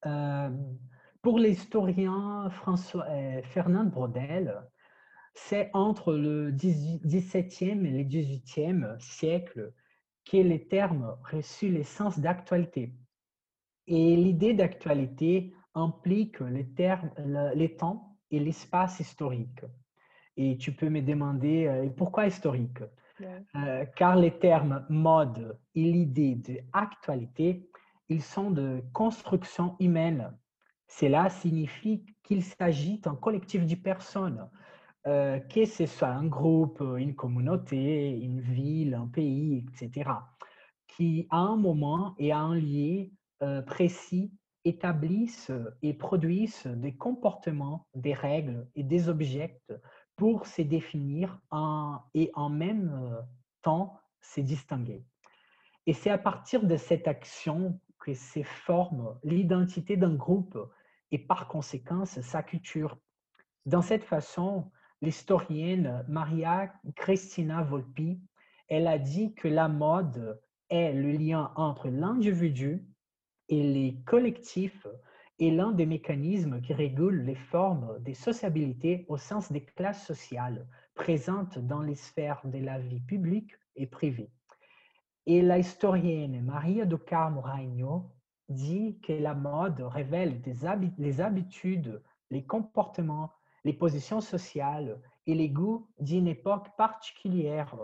[0.05, 0.49] Euh,
[1.27, 4.63] pour l'historien François, euh, Fernand Brodel,
[5.33, 9.73] c'est entre le XVIIe et le XVIIIe siècle
[10.23, 12.93] que les termes reçu l'essence d'actualité.
[13.87, 17.11] Et l'idée d'actualité implique les, termes,
[17.55, 19.65] les temps et l'espace historique.
[20.37, 22.83] Et tu peux me demander euh, pourquoi historique?
[23.21, 27.69] Euh, Car les termes mode et l'idée d'actualité,
[28.07, 30.31] ils sont de construction humaine.
[30.87, 34.49] Cela signifie qu'il s'agit d'un collectif de personnes,
[35.05, 40.09] euh, que ce soit un groupe, une communauté, une ville, un pays, etc.,
[40.87, 43.11] qui à un moment et à un lieu
[43.67, 44.31] précis
[44.65, 49.61] établissent et produisent des comportements, des règles et des objets
[50.17, 51.39] pour se définir
[52.13, 53.21] et en même euh,
[53.61, 55.05] temps se distinguer.
[55.85, 60.57] Et c'est à partir de cette action que se forme l'identité d'un groupe
[61.11, 62.97] et par conséquent sa culture.
[63.65, 68.19] Dans cette façon, l'historienne Maria Cristina Volpi,
[68.67, 72.85] elle a dit que la mode est le lien entre l'individu
[73.49, 74.87] et les collectifs
[75.39, 80.67] est l'un des mécanismes qui régulent les formes des sociabilités au sens des classes sociales
[80.95, 84.31] présentes dans les sphères de la vie publique et privée.
[85.27, 88.09] Et la historienne Maria do Carmo Rainho
[88.49, 90.55] dit que la mode révèle des
[90.97, 93.31] les habitudes, les comportements,
[93.63, 97.75] les positions sociales et les goûts d'une époque particulière.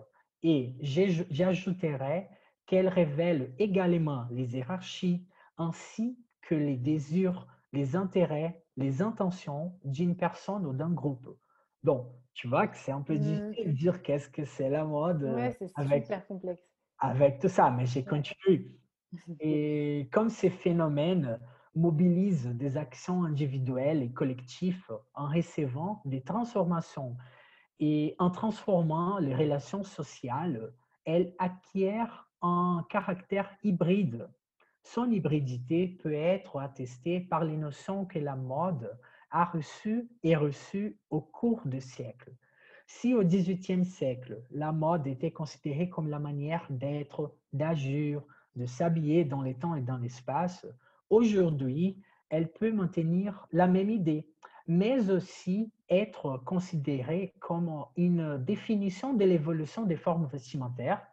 [0.42, 2.30] Et j'ajouterais
[2.66, 5.26] qu'elle révèle également les hiérarchies
[5.58, 11.38] ainsi que les désirs, les intérêts, les intentions d'une personne ou d'un groupe.
[11.84, 13.20] Donc, tu vois que c'est un peu mmh.
[13.20, 16.64] difficile de dire qu'est-ce que c'est la mode ouais, c'est avec, super complexe.
[17.00, 18.72] avec tout ça, mais j'ai continué.
[19.40, 21.40] Et comme ces phénomènes
[21.76, 27.18] mobilisent des actions individuelles et collectives en recevant des transformations
[27.80, 30.74] et en transformant les relations sociales,
[31.06, 34.28] elles acquièrent un caractère hybride
[34.84, 38.98] son hybridité peut être attestée par les notions que la mode
[39.32, 42.34] a reçues et reçues au cours des siècles.
[42.86, 48.22] Si au XVIIIe siècle, la mode était considérée comme la manière d'être, d'agir,
[48.56, 50.66] de s'habiller dans les temps et dans l'espace,
[51.10, 51.98] aujourd'hui,
[52.30, 54.28] elle peut maintenir la même idée,
[54.68, 61.06] mais aussi être considérée comme une définition de l'évolution des formes vestimentaires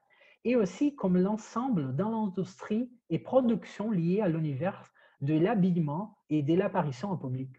[0.44, 6.54] et aussi comme l'ensemble dans l'industrie et production liées à l'univers de l'habillement et de
[6.54, 7.50] l'apparition en public.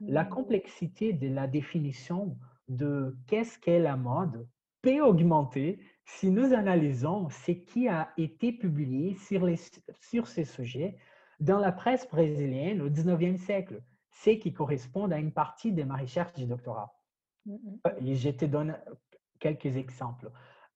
[0.00, 0.28] La mmh.
[0.28, 2.36] complexité de la définition
[2.68, 4.48] de qu'est-ce qu'est la mode
[4.80, 9.58] peut augmenter si nous analysons ce qui a été publié sur, les,
[10.00, 10.96] sur ces sujets
[11.40, 15.96] dans la presse brésilienne au 19e siècle, ce qui correspond à une partie de ma
[15.96, 16.94] recherche du doctorat.
[17.46, 17.56] Mmh.
[18.06, 18.78] Et je te donne
[19.38, 20.30] quelques exemples.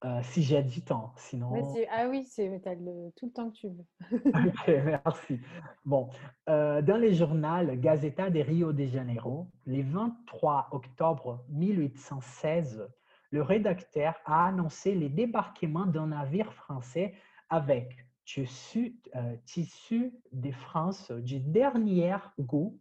[0.04, 1.52] Euh, si j'ai du temps, sinon.
[1.90, 2.24] ah oui,
[2.64, 2.76] as
[3.16, 3.84] tout le temps que tu veux.
[4.26, 5.40] ok, merci.
[5.84, 6.08] Bon,
[6.48, 12.88] euh, dans le journal Gazeta de Rio de Janeiro, le 23 octobre 1816,
[13.30, 17.14] le rédacteur a annoncé le débarquement d'un navire français
[17.50, 22.78] avec tissu, euh, tissu de France du dernier goût,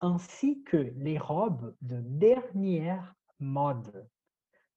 [0.00, 4.08] ainsi que les robes de dernière mode.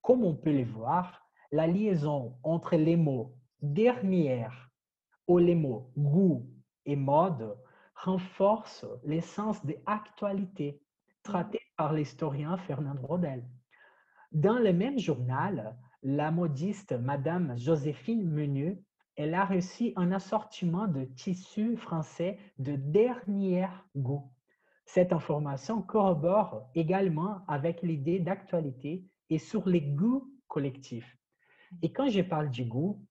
[0.02, 4.70] Comme on peut le voir, la liaison entre les mots dernière
[5.28, 6.46] ou les mots goût
[6.86, 7.58] et mode
[7.96, 10.80] renforce l'essence de actualité
[11.24, 13.44] traitée par l'historien Fernand Rodel.
[14.38, 18.78] Dans le même journal, la modiste Madame Joséphine Menu,
[19.16, 24.32] elle a reçu un assortiment de tissus français de dernier goût.
[24.86, 31.18] Cette information corrobore également avec l'idée d'actualité et sur les goûts collectifs.
[31.82, 33.04] Et quand je parle du goût,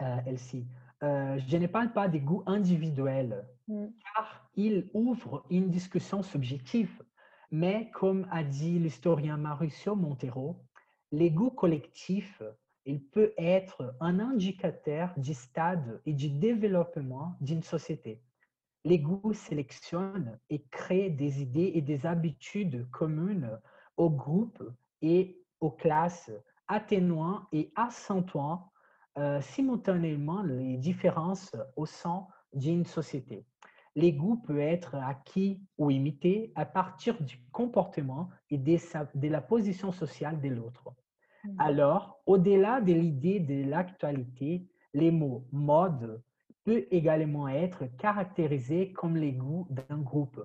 [0.00, 0.66] euh, Elsie,
[1.02, 3.88] euh, je ne parle pas des goûts individuels, mm.
[4.14, 7.02] car il ouvre une discussion subjective.
[7.54, 10.56] Mais comme a dit l'historien Mauricio Montero,
[11.12, 12.42] les goûts collectifs,
[12.86, 18.22] il peut être un indicateur du stade et du développement d'une société.
[18.84, 23.60] Les goûts sélectionnent et créent des idées et des habitudes communes
[23.98, 24.64] aux groupes
[25.02, 26.30] et aux classes
[26.68, 28.72] atténuant et accentuant
[29.18, 33.44] euh, simultanément les différences au sein d'une société.
[33.94, 38.76] Les goûts peuvent être acquis ou imités à partir du comportement et de,
[39.14, 40.90] de la position sociale de l'autre.
[41.44, 41.60] Mmh.
[41.60, 46.22] Alors, au-delà de l'idée de l'actualité, les mots mode
[46.64, 50.40] peut également être caractérisés comme les goûts d'un groupe.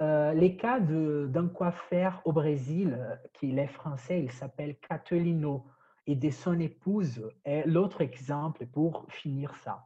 [0.00, 2.98] Euh, les cas d'un coiffeur au Brésil,
[3.34, 5.66] qui est français, il s'appelle Catalino,
[6.06, 9.84] et de son épouse est l'autre exemple pour finir ça.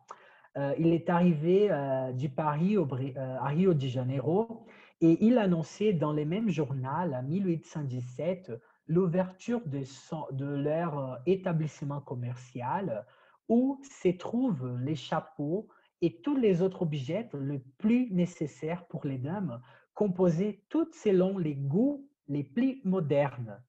[0.57, 1.71] Euh, il est arrivé
[2.15, 4.67] du Paris au, à Rio de Janeiro
[5.01, 8.53] et il annonçait dans le même journal, en 1817,
[8.89, 13.05] l'ouverture de, leur établissement commercial
[13.49, 15.69] où se trouvent les chapeaux
[16.03, 19.61] et tous les autres objets les plus nécessaires pour les dames
[19.95, 23.61] composées toutes selon les goûts les plus modernes.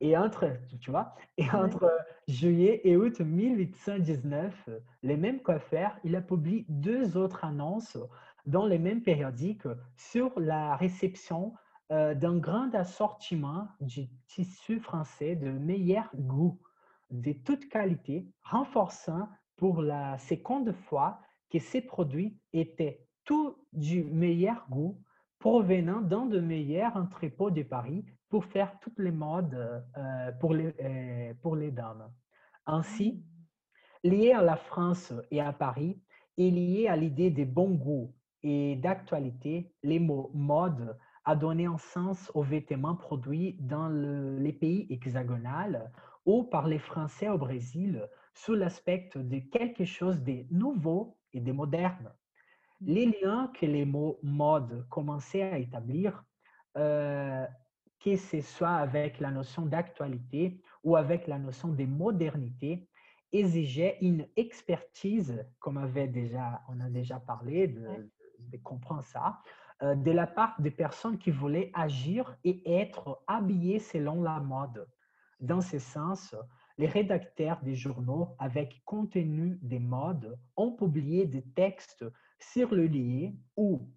[0.00, 1.90] Et entre, tu vois, et entre
[2.28, 4.68] juillet et août 1819,
[5.02, 7.96] les mêmes coiffeurs, il a publié deux autres annonces
[8.44, 9.66] dans les mêmes périodiques
[9.96, 11.54] sur la réception
[11.92, 16.58] euh, d'un grand assortiment du tissu français de meilleur goût,
[17.10, 21.20] de toute qualité, renforçant pour la seconde fois
[21.50, 25.00] que ces produits étaient tout du meilleur goût
[25.38, 29.54] provenant d'un de meilleurs entrepôts de Paris pour faire toutes les modes
[29.96, 32.10] euh, pour, les, euh, pour les dames.
[32.66, 33.22] Ainsi,
[34.02, 36.00] lié à la France et à Paris,
[36.38, 38.12] et lié à l'idée des bons goûts
[38.42, 44.86] et d'actualité, les mots mode a donné un sens aux vêtements produits dans les pays
[44.90, 45.78] hexagonaux
[46.24, 51.52] ou par les Français au Brésil sous l'aspect de quelque chose de nouveau et de
[51.52, 52.12] moderne.
[52.80, 56.24] Les liens que les mots mode commençaient à établir,
[56.76, 57.46] euh,
[58.00, 62.88] que ce soit avec la notion d'actualité ou avec la notion de modernité,
[63.32, 69.40] exigeaient une expertise, comme avait déjà, on a déjà parlé de, de comprendre ça,
[69.82, 74.86] euh, de la part des personnes qui voulaient agir et être habillées selon la mode.
[75.40, 76.34] Dans ce sens,
[76.78, 82.04] les rédacteurs des journaux avec contenu des modes ont publié des textes
[82.38, 83.88] sur le lié ou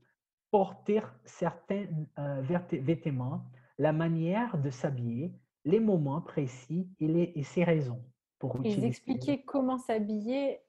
[0.52, 1.86] porter certains
[2.18, 3.44] euh, vêtements,
[3.78, 5.34] la manière de s'habiller,
[5.66, 8.04] les moments précis et, les, et ses raisons.
[8.40, 10.60] Pour Ils expliquaient comment s'habiller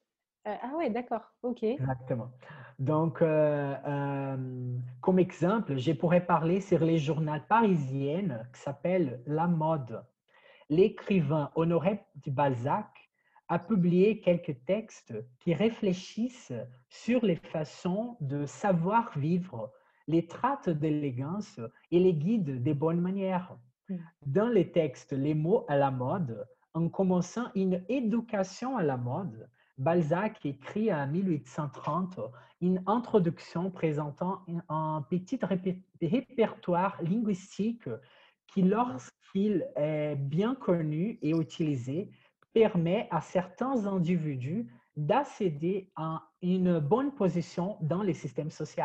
[0.47, 1.63] euh, ah ouais, d'accord, ok.
[1.63, 2.31] Exactement.
[2.79, 4.57] Donc, euh,
[5.03, 10.03] comme exemple, je pourrais parler sur les journaux parisiennes qui s'appelle La Mode.
[10.71, 13.11] L'écrivain Honoré de Balzac
[13.49, 16.53] a publié quelques textes qui réfléchissent
[16.89, 19.73] sur les façons de savoir vivre,
[20.07, 21.59] les trates d'élégance
[21.91, 23.57] et les guides des bonnes manières.
[23.89, 23.97] Hmm.
[24.25, 29.49] Dans les textes Les mots à la mode, en commençant une éducation à la mode,
[29.77, 32.21] Balzac écrit en 1830
[32.61, 35.41] une introduction présentant un petit
[36.01, 37.89] répertoire linguistique
[38.53, 42.11] qui, lorsqu'il est bien connu et utilisé,
[42.53, 48.85] permet à certains individus d'accéder à une bonne position dans les systèmes sociaux.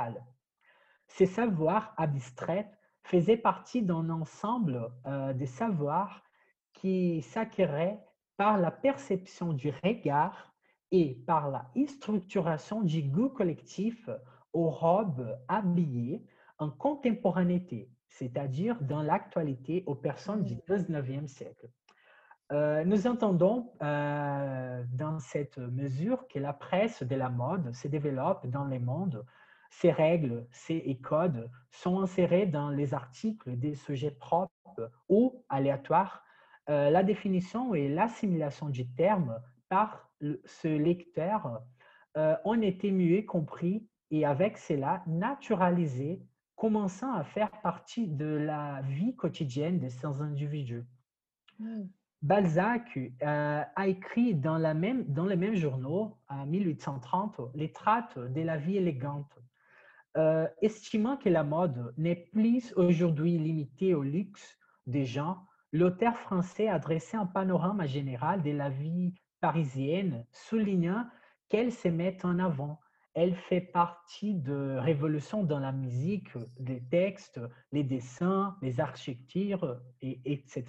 [1.08, 2.68] Ces savoirs abstraits
[3.04, 6.24] faisaient partie d'un ensemble euh, de savoirs
[6.74, 8.04] qui s'acquéraient
[8.38, 10.54] par la perception du regard
[10.92, 14.10] et par la structuration du goût collectif
[14.54, 16.26] aux robes habillées
[16.58, 21.28] en contemporanéité, c'est-à-dire dans l'actualité aux personnes du 19e mmh.
[21.28, 21.68] siècle.
[22.52, 28.48] Euh, nous entendons euh, dans cette mesure que la presse de la mode se développe
[28.48, 29.26] dans le monde.
[29.70, 36.24] Ces règles, ces codes sont insérés dans les articles des sujets propres ou aléatoires.
[36.70, 40.10] Euh, la définition et l'assimilation du terme par
[40.46, 41.62] ce lecteur
[42.46, 46.22] ont été mieux compris et avec cela naturalisés,
[46.56, 50.86] commençant à faire partie de la vie quotidienne de ces individus.
[51.60, 51.86] Hmm.
[52.22, 58.18] Balzac euh, a écrit dans, la même, dans les mêmes journaux, en 1830, les traites
[58.18, 59.38] de la vie élégante.
[60.18, 66.68] Euh, estimant que la mode n'est plus aujourd'hui limitée au luxe des gens, l'auteur français
[66.68, 71.06] a dressé un panorama général de la vie parisienne, soulignant
[71.50, 72.80] qu'elle se met en avant.
[73.16, 76.28] Elle fait partie de révolutions dans la musique,
[76.60, 77.40] les textes,
[77.72, 80.66] les dessins, les architectures, et, etc.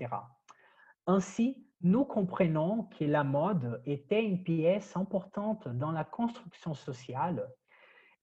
[1.09, 7.49] Ainsi, nous comprenons que la mode était une pièce importante dans la construction sociale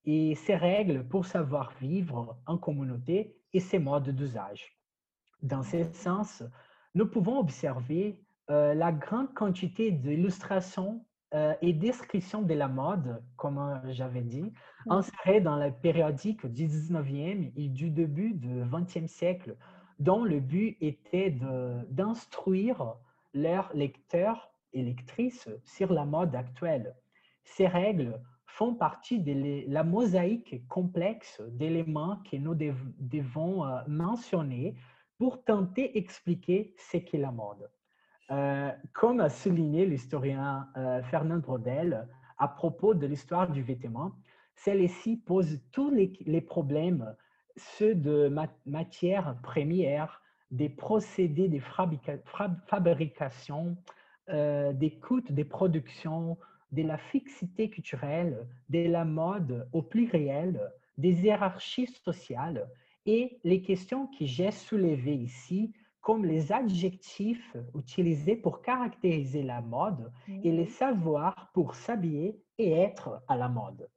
[0.05, 4.77] et ses règles pour savoir vivre en communauté et ses modes d'usage.
[5.41, 6.43] Dans ce sens,
[6.95, 8.19] nous pouvons observer
[8.49, 14.53] euh, la grande quantité d'illustrations euh, et descriptions de la mode, comme euh, j'avais dit,
[14.87, 19.55] insérées dans la périodique du 19e et du début du 20e siècle,
[19.99, 21.31] dont le but était
[21.89, 22.95] d'instruire
[23.33, 26.95] leurs lecteurs et lectrices sur la mode actuelle.
[27.43, 34.75] Ces règles font partie de la mosaïque complexe d'éléments que nous devons mentionner
[35.17, 37.69] pour tenter d'expliquer ce qu'est la mode.
[38.31, 42.07] Euh, comme a souligné l'historien euh, Fernand Brodel
[42.37, 44.13] à propos de l'histoire du vêtement,
[44.55, 47.15] celle-ci pose tous les, problèmes,
[47.57, 48.33] ceux de
[48.65, 50.21] matières premières,
[50.51, 51.59] des procédés de
[52.67, 53.75] fabrication,
[54.29, 56.37] euh, des coûts de production,
[56.71, 62.69] de la fixité culturelle, de la mode au pluriel, des hiérarchies sociales
[63.05, 65.73] et les questions que j'ai soulevées ici
[66.03, 73.23] comme les adjectifs utilisés pour caractériser la mode et les savoirs pour s'habiller et être
[73.29, 73.89] à la mode.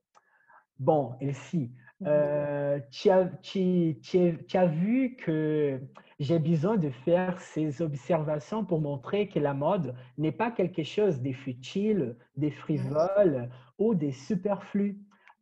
[0.79, 1.73] Bon, Elsie,
[2.07, 3.97] euh, tu, as, tu,
[4.55, 5.81] as, vu que
[6.21, 11.21] j'ai besoin de faire ces observations pour montrer que la mode n'est pas quelque chose
[11.21, 15.01] de futile, de frivole ou de superflu,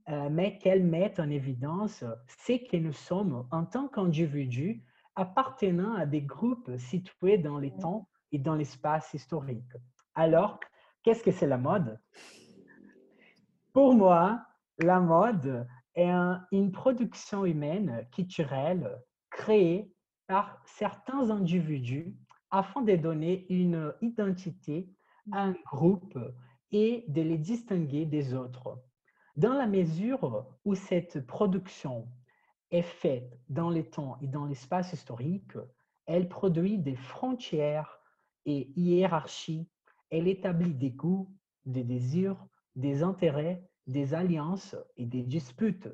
[0.09, 4.83] euh, mais qu'elle met en évidence ce que nous sommes en tant qu'individus
[5.17, 9.73] appartenant à des groupes situés dans les temps et dans l'espace historique.
[10.15, 10.61] Alors,
[11.03, 12.01] qu'est-ce que c'est la mode?
[13.73, 14.45] Pour moi,
[14.79, 16.13] la mode est
[16.53, 19.01] une production humaine culturelle
[19.31, 19.93] créée
[20.27, 22.15] par certains individus
[22.51, 24.89] afin de donner une identité
[25.33, 26.19] à un groupe
[26.71, 28.81] et de les distinguer des autres.
[29.37, 32.09] Dans la mesure où cette production
[32.75, 35.57] est faite dans les temps et dans l'espace historique,
[36.07, 38.01] elle produit des frontières
[38.47, 39.69] et hiérarchies,
[40.11, 41.33] elle établit des goûts,
[41.65, 42.45] des désirs,
[42.75, 45.89] des intérêts, des alliances et des disputes.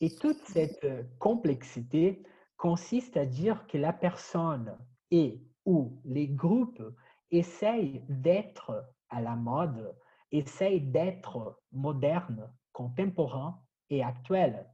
[0.00, 0.86] Et toute cette
[1.18, 2.22] complexité
[2.58, 4.76] consiste à dire que la personne
[5.10, 6.82] et ou les groupes
[7.30, 9.96] essayent d'être à la mode,
[10.32, 13.58] essayent d'être modernes, contemporains
[13.88, 14.66] et actuels.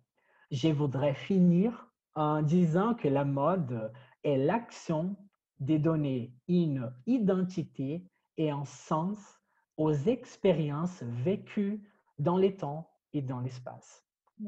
[0.53, 3.90] Je voudrais finir en disant que la mode
[4.22, 5.16] est l'action
[5.61, 9.40] de donner une identité et un sens
[9.78, 11.82] aux expériences vécues
[12.18, 14.05] dans les temps et dans l'espace.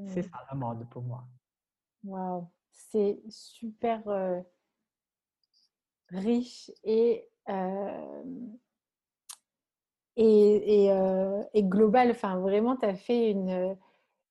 [0.07, 0.31] C'est mmh.
[0.31, 1.25] ça la mode pour moi.
[2.05, 4.43] Waouh, c'est super euh,
[6.11, 8.45] riche et, euh,
[10.17, 12.11] et, euh, et, global.
[12.11, 13.75] Enfin, vraiment, tu as fait une,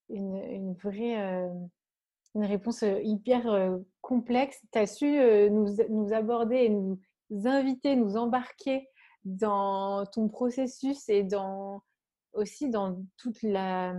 [0.09, 1.49] une, une vraie
[2.35, 4.59] une réponse hyper complexe.
[4.71, 5.05] Tu as su
[5.51, 6.99] nous, nous, aborder et nous
[7.45, 8.89] inviter, nous embarquer
[9.23, 11.81] dans ton processus et dans
[12.33, 13.93] aussi dans toute la,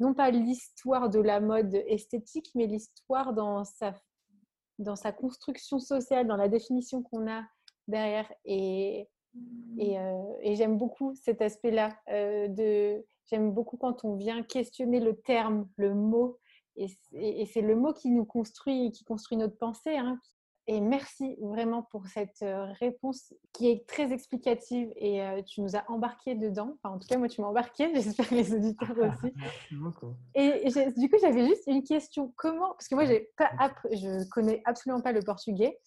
[0.00, 3.94] non pas l'histoire de la mode esthétique, mais l'histoire dans sa,
[4.78, 7.44] dans sa construction sociale, dans la définition qu'on a
[7.86, 8.32] derrière.
[8.46, 9.08] Et,
[9.78, 9.96] et,
[10.40, 11.94] et j'aime beaucoup cet aspect-là.
[12.08, 16.38] de j'aime beaucoup quand on vient questionner le terme, le mot,
[16.76, 19.96] et, c'est le mot qui nous construit, qui construit notre pensée.
[19.96, 20.18] Hein.
[20.68, 25.76] Et merci vraiment pour cette euh, réponse qui est très explicative et euh, tu nous
[25.76, 26.76] as embarqué dedans.
[26.82, 27.88] Enfin, en tout cas, moi, tu m'as embarqué.
[27.94, 29.32] J'espère que les auditeurs aussi.
[29.36, 30.14] merci beaucoup.
[30.34, 32.32] Et du coup, j'avais juste une question.
[32.36, 33.04] Comment, parce que moi,
[33.36, 35.78] pas, je connais absolument pas le portugais.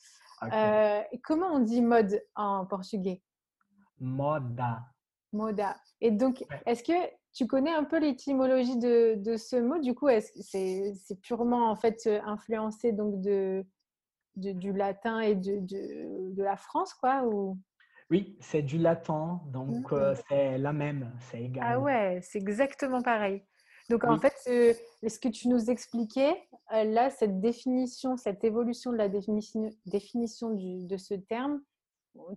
[0.53, 3.21] Euh, comment on dit mode en portugais?
[3.99, 4.79] Moda.
[5.33, 5.75] Moda.
[5.99, 6.93] Et donc, est-ce que
[7.33, 9.79] tu connais un peu l'étymologie de, de, ce mot?
[9.79, 13.65] Du coup, est-ce que c'est purement en fait euh, influencé donc de,
[14.35, 17.57] du latin et de, de, la France, quoi ou...
[18.09, 21.63] Oui, c'est du latin, donc euh, c'est la même, c'est égal.
[21.65, 23.43] Ah ouais, c'est exactement pareil.
[23.91, 24.73] Donc en fait, euh,
[25.07, 30.85] ce que tu nous expliquais, là, cette définition, cette évolution de la définition, définition du,
[30.85, 31.61] de ce terme,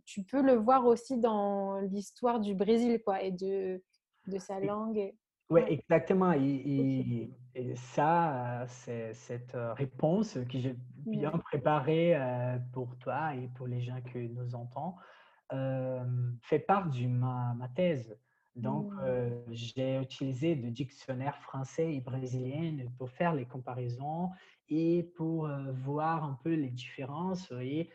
[0.05, 3.83] tu peux le voir aussi dans l'histoire du Brésil, quoi, et de,
[4.27, 5.13] de sa langue.
[5.51, 6.33] Oui, exactement.
[6.33, 7.31] Et,
[7.75, 13.83] ça, c'est cette euh, réponse que j'ai bien préparée euh, pour toi et pour les
[13.83, 14.95] gens que nous entendons
[15.53, 16.03] euh,
[16.41, 18.17] fait part de ma, ma thèse.
[18.57, 19.53] Donc, mmh.
[19.53, 24.31] j'ai utilisé le dictionnaire français et brésilien pour faire les comparaisons
[24.69, 27.51] et pour voir un peu les différences.
[27.63, 27.89] Et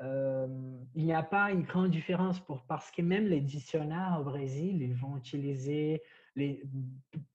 [0.00, 4.82] il n'y a pas une grande différence pour, parce que même les dictionnaires au Brésil,
[4.82, 6.02] ils vont utiliser
[6.34, 6.62] les,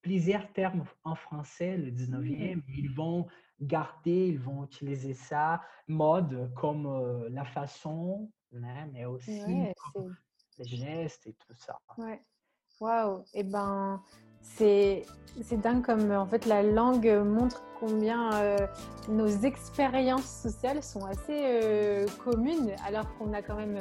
[0.02, 2.62] plusieurs termes en français, le 19e, mmh.
[2.78, 3.28] ils vont
[3.62, 9.42] garder, ils vont utiliser ça, mode comme la façon, hein, mais aussi
[10.58, 11.78] les gestes et tout ça.
[11.98, 12.22] Ouais.
[12.80, 13.22] Waouh!
[13.34, 14.04] Et eh ben,
[14.42, 15.06] c'est
[15.52, 18.58] dingue comme en fait la langue montre combien euh,
[19.10, 23.78] nos expériences sociales sont assez euh, communes alors qu'on a quand même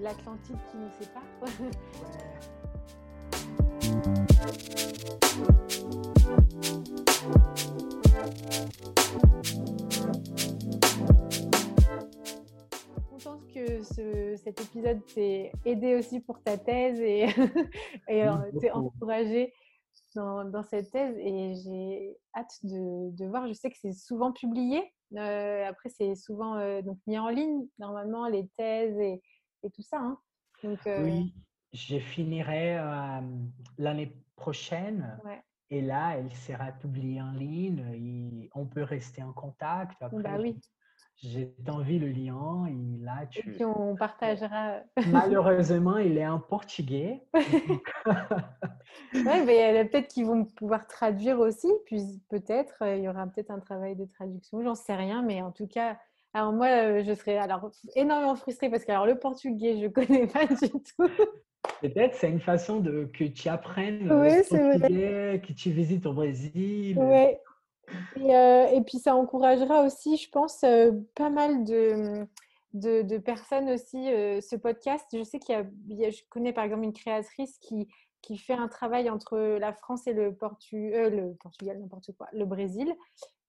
[0.00, 1.22] l'Atlantique qui nous sépare.
[13.10, 13.82] contente que
[14.36, 17.26] cet épisode t'ait aidé aussi pour ta thèse et,
[18.08, 19.52] et euh, t'ait encouragé
[20.14, 23.46] dans, cette thèse et j'ai hâte de, voir.
[23.48, 24.82] Je sais que c'est souvent publié.
[25.16, 29.22] Euh, après, c'est souvent euh, donc mis en ligne, normalement, les thèses et,
[29.62, 29.98] et tout ça.
[29.98, 30.18] Hein.
[30.62, 31.34] Donc, euh, Oui,
[31.72, 32.76] je finirai
[33.78, 35.18] l'année prochaine.
[35.70, 37.84] Et là, elle sera publiée en ligne.
[37.94, 40.00] Et on peut rester en contact.
[40.02, 40.60] Après, bah oui.
[41.22, 43.48] J'ai envie le lien et là tu.
[43.48, 44.80] Et puis on partagera.
[45.06, 47.22] Malheureusement, il est en portugais.
[49.14, 51.68] oui, mais peut-être qu'ils vont pouvoir traduire aussi.
[51.86, 54.64] Puis peut-être il y aura peut-être un travail de traduction.
[54.64, 55.96] J'en sais rien, mais en tout cas,
[56.34, 60.26] alors moi euh, je serais alors énormément frustrée parce que alors le portugais je connais
[60.26, 61.08] pas du tout.
[61.80, 66.98] Peut-être c'est une façon de que tu apprennes le portugais, que tu visites au Brésil.
[66.98, 67.36] Oui,
[68.16, 72.26] euh, et, puis ça encouragera aussi, je pense, euh, pas mal de,
[72.74, 75.06] de, personnes aussi, euh, ce podcast.
[75.12, 75.54] Je sais qu'il
[75.88, 77.88] y, a, je connais par exemple une créatrice qui
[78.22, 82.44] qui fait un travail entre la France et le, Portu le Portugal, n'importe quoi, le
[82.44, 82.94] Brésil.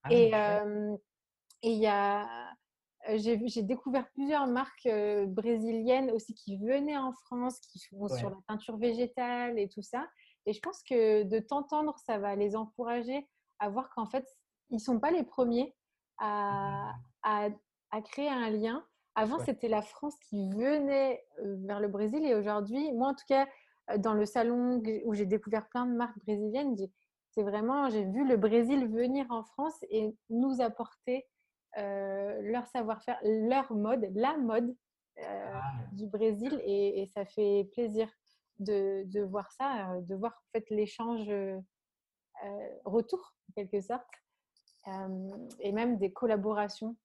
[0.01, 0.31] Ah, et
[1.61, 2.27] il y a
[3.15, 4.89] j'ai découvert plusieurs marques
[5.27, 10.07] brésiliennes aussi qui venaient en France, qui sont sur la peinture végétale et tout ça.
[10.47, 13.27] Et je pense que de t'entendre, ça va les encourager
[13.59, 14.27] à voir qu'en fait,
[14.69, 15.75] ils ne sont pas les premiers
[16.17, 16.93] à,
[17.23, 17.49] à,
[17.91, 18.85] à créer un lien.
[19.15, 23.47] Avant, c'était la France qui venait vers le Brésil et aujourd'hui, moi en tout cas,
[23.97, 26.75] dans le salon où j'ai découvert plein de marques brésiliennes,
[27.31, 31.27] c'est vraiment, j'ai vu le Brésil venir en France et nous apporter
[31.77, 34.75] euh, leur savoir-faire, leur mode, la mode
[35.19, 35.61] euh, ah.
[35.93, 36.61] du Brésil.
[36.65, 38.07] Et, ça fait plaisir
[38.59, 41.29] de, de, voir ça, de voir en fait l'échange
[42.85, 44.07] retour, en quelque sorte,
[45.59, 46.95] et même des collaborations.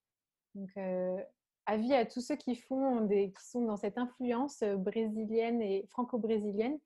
[0.55, 0.71] Donc,
[1.67, 6.79] avis à tous ceux qui, font des, qui sont dans cette influence brésilienne et franco-brésilienne.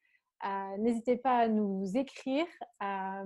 [0.78, 2.46] N'hésitez pas à nous écrire,
[2.80, 3.24] à,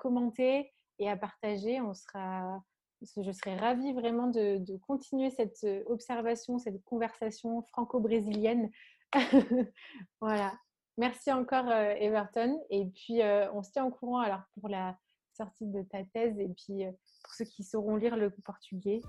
[0.00, 1.80] commenter et à partager.
[1.80, 2.62] On sera,
[3.00, 8.70] je serais ravie vraiment de, continuer cette euh, observation, cette conversation franco-brésilienne.
[10.20, 10.52] voilà.
[10.96, 12.60] Merci encore, euh, Everton.
[12.70, 14.96] Et puis, euh, on se tient au courant alors pour la
[15.32, 16.84] sortie de ta thèse et puis
[17.24, 19.00] pour ceux qui sauront lire le portugais,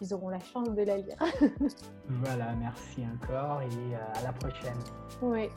[0.00, 1.18] ils auront la chance de la lire.
[2.08, 4.78] voilà, merci encore et à la prochaine.
[5.22, 5.48] Oui.